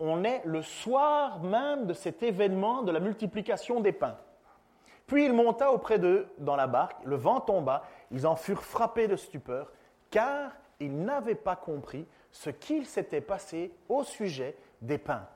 [0.01, 4.17] on est le soir même de cet événement de la multiplication des pains.
[5.07, 9.09] Puis il monta auprès d'eux dans la barque, le vent tomba, ils en furent frappés
[9.09, 9.73] de stupeur,
[10.11, 15.27] car ils n'avaient pas compris ce qu'il s'était passé au sujet des pains.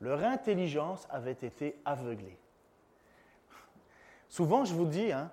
[0.00, 2.38] Leur intelligence avait été aveuglée.
[4.28, 5.30] Souvent, je vous dis, hein,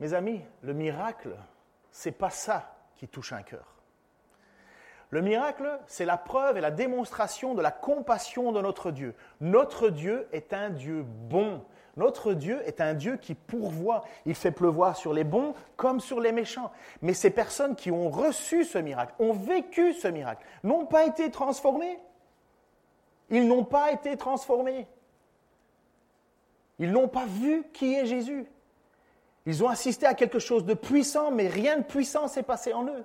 [0.00, 1.36] mes amis, le miracle,
[1.90, 3.77] c'est pas ça qui touche un cœur.
[5.10, 9.14] Le miracle, c'est la preuve et la démonstration de la compassion de notre Dieu.
[9.40, 11.62] Notre Dieu est un Dieu bon.
[11.96, 14.04] Notre Dieu est un Dieu qui pourvoit.
[14.26, 16.70] Il fait pleuvoir sur les bons comme sur les méchants.
[17.00, 21.30] Mais ces personnes qui ont reçu ce miracle, ont vécu ce miracle, n'ont pas été
[21.30, 21.98] transformées.
[23.30, 24.86] Ils n'ont pas été transformés.
[26.78, 28.46] Ils n'ont pas vu qui est Jésus.
[29.46, 32.86] Ils ont assisté à quelque chose de puissant, mais rien de puissant s'est passé en
[32.86, 33.04] eux.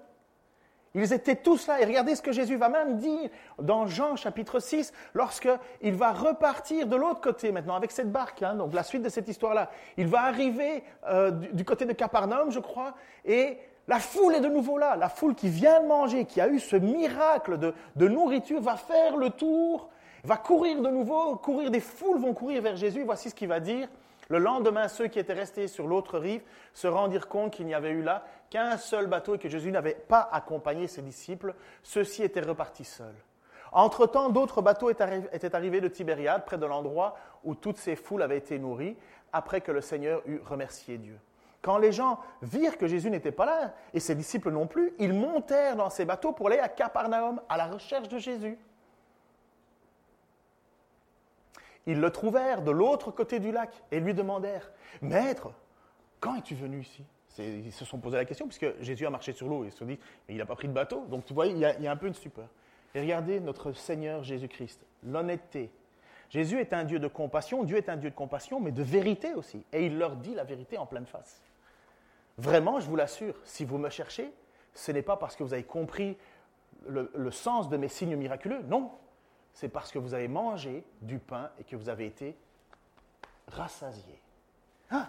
[0.95, 1.81] Ils étaient tous là.
[1.81, 3.29] Et regardez ce que Jésus va même dire
[3.59, 8.43] dans Jean chapitre 6, lorsqu'il va repartir de l'autre côté maintenant avec cette barque.
[8.43, 9.71] Hein, donc la suite de cette histoire-là.
[9.97, 12.93] Il va arriver euh, du, côté de Capernaum, je crois,
[13.25, 14.95] et la foule est de nouveau là.
[14.95, 18.75] La foule qui vient de manger, qui a eu ce miracle de, de nourriture, va
[18.75, 19.89] faire le tour,
[20.23, 23.03] va courir de nouveau, courir, des foules vont courir vers Jésus.
[23.03, 23.89] Voici ce qu'il va dire.
[24.29, 26.41] Le lendemain, ceux qui étaient restés sur l'autre rive
[26.73, 29.93] se rendirent compte qu'il n'y avait eu là qu'un seul bateau et que Jésus n'avait
[29.93, 31.53] pas accompagné ses disciples.
[31.83, 33.15] Ceux-ci étaient repartis seuls.
[33.71, 38.37] Entre-temps, d'autres bateaux étaient arrivés de Tibériade, près de l'endroit où toutes ces foules avaient
[38.37, 38.95] été nourries,
[39.31, 41.19] après que le Seigneur eut remercié Dieu.
[41.63, 45.13] Quand les gens virent que Jésus n'était pas là, et ses disciples non plus, ils
[45.13, 48.59] montèrent dans ces bateaux pour aller à Capernaum, à la recherche de Jésus.
[51.85, 54.71] Ils le trouvèrent de l'autre côté du lac et lui demandèrent,
[55.01, 55.51] Maître,
[56.19, 57.03] quand es-tu venu ici?
[57.39, 59.79] Ils se sont posé la question, puisque Jésus a marché sur l'eau et ils se
[59.79, 61.05] sont dit, mais il n'a pas pris de bateau.
[61.09, 62.47] Donc tu vois, il y, a, un peu de stupeur.
[62.93, 65.71] Et regardez notre Seigneur Jésus-Christ, l'honnêteté.
[66.29, 69.33] Jésus est un Dieu de compassion, Dieu est un Dieu de compassion, mais de vérité
[69.33, 69.65] aussi.
[69.73, 71.41] Et il leur dit la vérité en pleine face.
[72.37, 74.31] Vraiment, je vous l'assure, si vous me cherchez,
[74.73, 76.17] ce n'est pas parce que vous avez compris
[76.87, 78.91] le, sens de mes signes miraculeux, non,
[79.53, 82.35] c'est parce que vous avez mangé du pain et que vous avez été
[83.47, 84.19] rassasié.
[84.89, 85.07] Ah,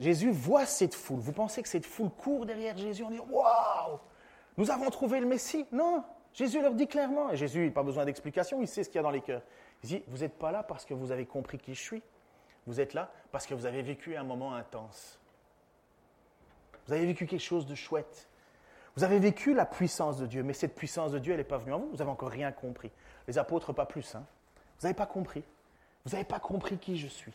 [0.00, 1.20] Jésus voit cette foule.
[1.20, 3.98] Vous pensez que cette foule court derrière Jésus en disant Waouh,
[4.56, 8.04] nous avons trouvé le Messie Non, Jésus leur dit clairement, et Jésus n'a pas besoin
[8.04, 9.42] d'explication, il sait ce qu'il y a dans les cœurs.
[9.82, 12.02] Il dit Vous n'êtes pas là parce que vous avez compris qui je suis.
[12.66, 15.20] Vous êtes là parce que vous avez vécu un moment intense.
[16.86, 18.28] Vous avez vécu quelque chose de chouette.
[18.96, 21.58] Vous avez vécu la puissance de Dieu, mais cette puissance de Dieu, elle n'est pas
[21.58, 21.88] venue en vous.
[21.90, 22.90] Vous n'avez encore rien compris.
[23.26, 24.14] Les apôtres, pas plus.
[24.14, 24.24] Hein.
[24.78, 25.42] Vous n'avez pas compris.
[26.04, 27.32] Vous n'avez pas compris qui je suis.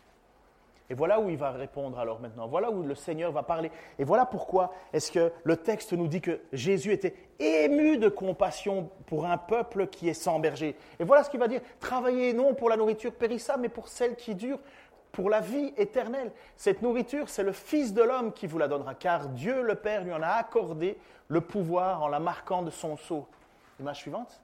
[0.91, 2.47] Et voilà où il va répondre alors maintenant.
[2.47, 3.72] Voilà où le Seigneur va parler.
[3.99, 8.89] Et voilà pourquoi est-ce que le texte nous dit que Jésus était ému de compassion
[9.05, 10.76] pour un peuple qui est sans berger.
[10.99, 11.62] Et voilà ce qu'il va dire.
[11.80, 14.60] Travaillez non pour la nourriture périssable, mais pour celle qui dure
[15.12, 16.32] pour la vie éternelle.
[16.55, 20.03] Cette nourriture, c'est le Fils de l'homme qui vous la donnera, car Dieu le Père
[20.03, 20.97] lui en a accordé
[21.28, 23.28] le pouvoir en la marquant de son sceau.
[23.80, 24.41] Image suivante.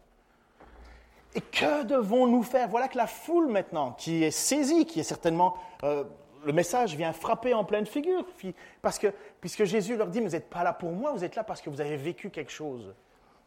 [1.35, 2.69] Et que devons-nous faire?
[2.69, 5.57] Voilà que la foule maintenant, qui est saisie, qui est certainement...
[5.83, 6.03] Euh,
[6.45, 8.23] le message vient frapper en pleine figure,
[8.83, 9.07] parce que,
[9.41, 11.71] puisque Jésus leur dit, vous n'êtes pas là pour moi, vous êtes là parce que
[11.71, 12.93] vous avez vécu quelque chose.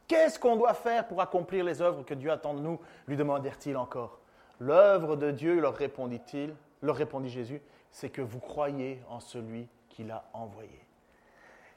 [0.09, 2.81] Qu'est-ce qu'on doit faire pour accomplir les œuvres que Dieu attend de nous?
[3.07, 4.19] lui demandèrent-ils encore.
[4.59, 7.61] L'œuvre de Dieu, leur répondit-il, leur répondit Jésus,
[7.91, 10.81] c'est que vous croyez en celui qui l'a envoyé.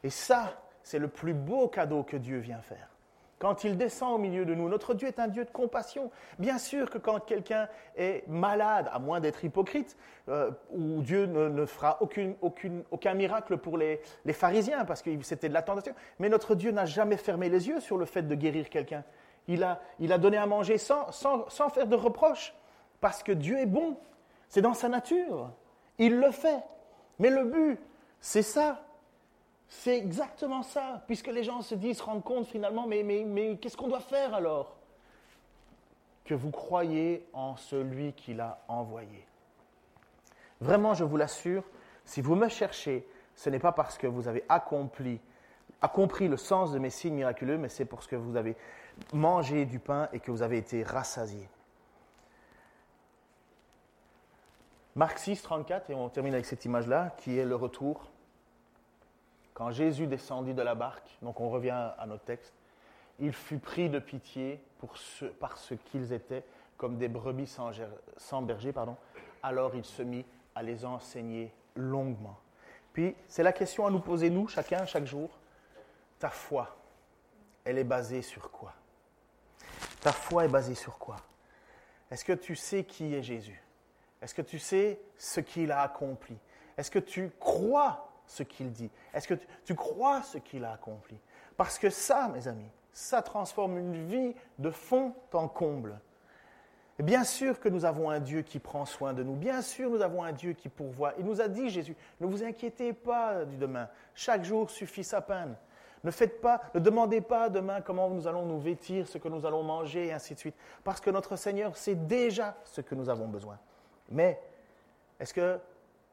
[0.04, 2.90] Et ça, c'est le plus beau cadeau que Dieu vient faire.
[3.42, 6.12] Quand il descend au milieu de nous, notre Dieu est un Dieu de compassion.
[6.38, 9.98] Bien sûr que quand quelqu'un est malade, à moins d'être hypocrite,
[10.30, 14.00] euh, où Dieu ne, fera aucun miracle pour les,
[14.32, 17.80] pharisiens, parce que c'était de la tentation, mais notre Dieu n'a jamais fermé les yeux
[17.80, 19.04] sur le fait de guérir quelqu'un.
[19.48, 22.54] Il a, donné à manger sans, sans faire de reproches,
[23.00, 23.98] parce que Dieu est bon.
[24.52, 25.50] C'est dans sa nature.
[25.98, 26.62] Il le fait.
[27.20, 27.80] Mais le but,
[28.20, 28.84] c'est ça.
[29.70, 31.02] C'est exactement ça.
[31.08, 34.34] Puisque les gens se disent, se rendent compte finalement, mais, mais, qu'est-ce qu'on doit faire
[34.34, 34.76] alors?
[36.26, 39.26] Que vous croyez en celui qui l'a envoyé.
[40.60, 41.64] Vraiment, je vous l'assure,
[42.04, 45.22] si vous me cherchez, ce n'est pas parce que vous avez accompli,
[45.82, 48.58] a compris le sens de mes signes miraculeux, mais c'est parce que vous avez
[49.14, 51.48] mangé du pain et que vous avez été rassasié.
[54.96, 58.10] Marc 6, 34, et on termine avec cette image-là, qui est le retour.
[59.54, 62.54] Quand Jésus descendit de la barque, donc on revient à notre texte,
[63.20, 66.44] il fut pris de pitié pour ce, parce qu'ils étaient
[66.76, 68.74] comme des brebis sans, berger.
[68.74, 68.98] Pardon.
[69.44, 70.26] Alors il se mit
[70.56, 72.38] à les enseigner longuement.
[72.92, 75.30] Puis c'est la question à nous poser, nous, chacun, chaque jour.
[76.20, 76.76] Ta foi,
[77.64, 78.74] elle est basée sur quoi?
[80.02, 81.16] Ta foi est basée sur quoi?
[82.10, 83.62] Est-ce que tu sais qui est Jésus?
[84.22, 86.38] Est-ce que tu sais ce qu'il a accompli?
[86.78, 88.90] Est-ce que tu crois ce qu'il dit?
[89.14, 89.34] Est-ce que
[89.66, 91.18] tu, crois ce qu'il a accompli?
[91.58, 96.00] Parce que ça, mes amis, ça transforme une vie de fond en comble.
[97.00, 99.34] Bien sûr que nous avons un Dieu qui prend soin de nous.
[99.34, 101.14] Bien sûr, nous avons un Dieu qui pourvoit.
[101.18, 103.90] Il nous a dit, Jésus, ne vous inquiétez pas du demain.
[104.14, 105.56] Chaque jour suffit sa peine.
[106.04, 109.46] Ne faites pas, ne demandez pas demain comment nous allons nous vêtir, ce que nous
[109.46, 110.56] allons manger, et ainsi de suite.
[110.84, 113.58] Parce que notre Seigneur sait déjà ce que nous avons besoin.
[114.12, 114.40] Mais,
[115.20, 115.60] est-ce que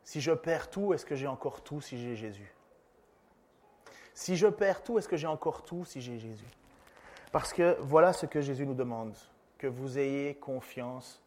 [0.04, 2.54] si je perds tout, est-ce que j'ai encore tout si j'ai Jésus?
[4.14, 6.48] Si je perds tout, est-ce que j'ai encore tout si j'ai Jésus?
[7.30, 9.14] Parce que voilà ce que Jésus nous demande
[9.58, 11.22] que vous ayez confiance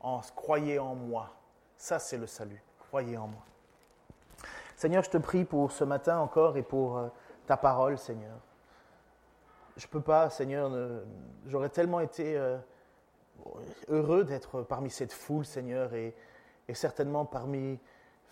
[0.00, 1.34] en croyez en moi.
[1.76, 2.62] Ça, c'est le salut.
[2.78, 3.42] Croyez en moi.
[4.76, 7.08] Seigneur, je te prie pour ce matin encore et pour euh,
[7.46, 8.36] ta parole, Seigneur.
[9.76, 10.70] Je ne peux pas, Seigneur,
[11.46, 12.58] j'aurais tellement été euh,
[13.88, 16.14] heureux d'être parmi cette foule, Seigneur, et,
[16.72, 17.78] certainement parmi,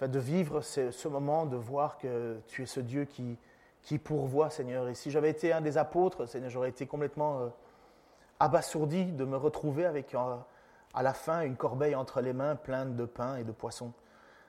[0.00, 3.38] de vivre ce, moment, de voir que tu es ce Dieu qui,
[3.82, 4.88] qui pourvoit, Seigneur.
[4.88, 7.48] Et si j'avais été un des apôtres, Seigneur, j'aurais été complètement euh,
[8.40, 10.36] abasourdi de me retrouver avec euh,
[10.94, 13.92] à la fin une corbeille entre les mains pleine de pain et de poissons.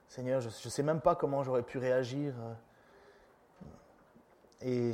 [0.07, 2.33] Seigneur, je ne sais même pas comment j'aurais pu réagir.
[2.39, 2.53] Euh.
[4.61, 4.93] Et,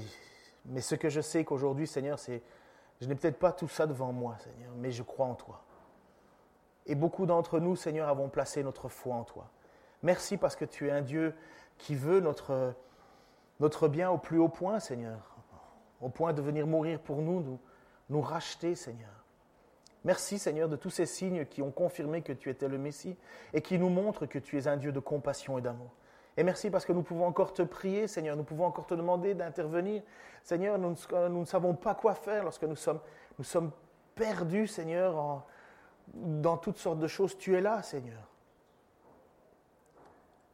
[0.65, 2.41] mais ce que je sais qu'aujourd'hui, Seigneur, c'est
[3.01, 5.63] je n'ai peut-être pas tout ça devant moi, Seigneur, mais je crois en toi.
[6.85, 9.49] Et beaucoup d'entre nous, Seigneur, avons placé notre foi en toi.
[10.03, 11.35] Merci parce que tu es un Dieu
[11.77, 12.75] qui veut notre,
[13.87, 15.37] bien au plus haut point, Seigneur,
[16.01, 17.59] au point de venir mourir pour nous, nous
[18.09, 19.11] nous racheter, Seigneur.
[20.03, 23.15] Merci, Seigneur, de tous ces signes qui ont confirmé que tu étais le Messie
[23.53, 25.91] et qui nous montrent que tu es un Dieu de compassion et d'amour.
[26.39, 29.33] Et merci parce que nous pouvons encore te prier, Seigneur, nous pouvons encore te demander
[29.33, 30.01] d'intervenir.
[30.41, 30.95] Seigneur, nous,
[31.29, 33.01] ne savons pas quoi faire lorsque nous sommes,
[33.37, 33.71] nous sommes
[34.15, 35.43] perdus, Seigneur,
[36.13, 37.37] dans toutes sortes de choses.
[37.37, 38.25] Tu es là, Seigneur.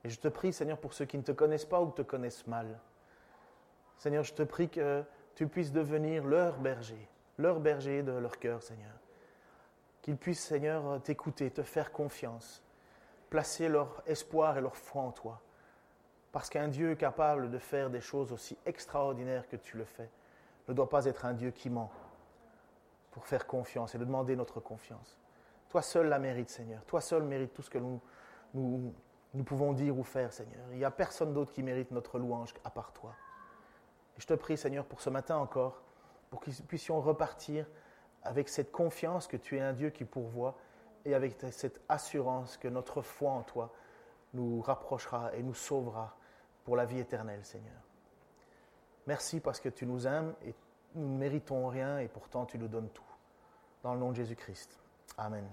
[0.03, 2.47] Et je te prie, Seigneur, pour ceux qui ne te connaissent pas ou te connaissent
[2.47, 2.79] mal.
[3.97, 5.03] Seigneur, je te prie que
[5.35, 7.07] tu puisses devenir leur berger
[7.37, 8.93] leur berger de leur cœur, Seigneur.
[10.01, 12.63] Qu'ils puissent, Seigneur, t'écouter, te faire confiance,
[13.29, 15.41] placer leur espoir et leur foi en toi.
[16.35, 20.09] Parce qu'un Dieu capable de faire des choses aussi extraordinaires que tu le fais
[20.67, 21.89] ne doit pas être un Dieu qui ment
[23.11, 25.17] pour faire confiance et de demander notre confiance.
[25.69, 26.83] Toi seul la mérite, Seigneur.
[26.83, 28.01] Toi seul mérite tout ce que nous,
[28.53, 28.93] nous,
[29.33, 30.59] nous pouvons dire ou faire, Seigneur.
[30.71, 33.15] Il n'y a personne d'autre qui mérite notre louange à part toi.
[34.17, 35.81] Et je te prie, Seigneur, pour ce matin encore,
[36.29, 37.65] pour que nous puissions repartir
[38.23, 40.57] avec cette confiance que tu es un Dieu qui pourvoit
[41.05, 43.71] et avec cette assurance que notre foi en toi
[44.33, 46.17] nous rapprochera et nous sauvera
[46.65, 47.79] pour la vie éternelle, Seigneur.
[49.07, 50.53] Merci parce que tu nous aimes et
[50.95, 53.03] nous ne méritons rien et pourtant tu nous donnes tout.
[53.83, 54.77] Dans le nom de Jésus-Christ.
[55.17, 55.45] Amen.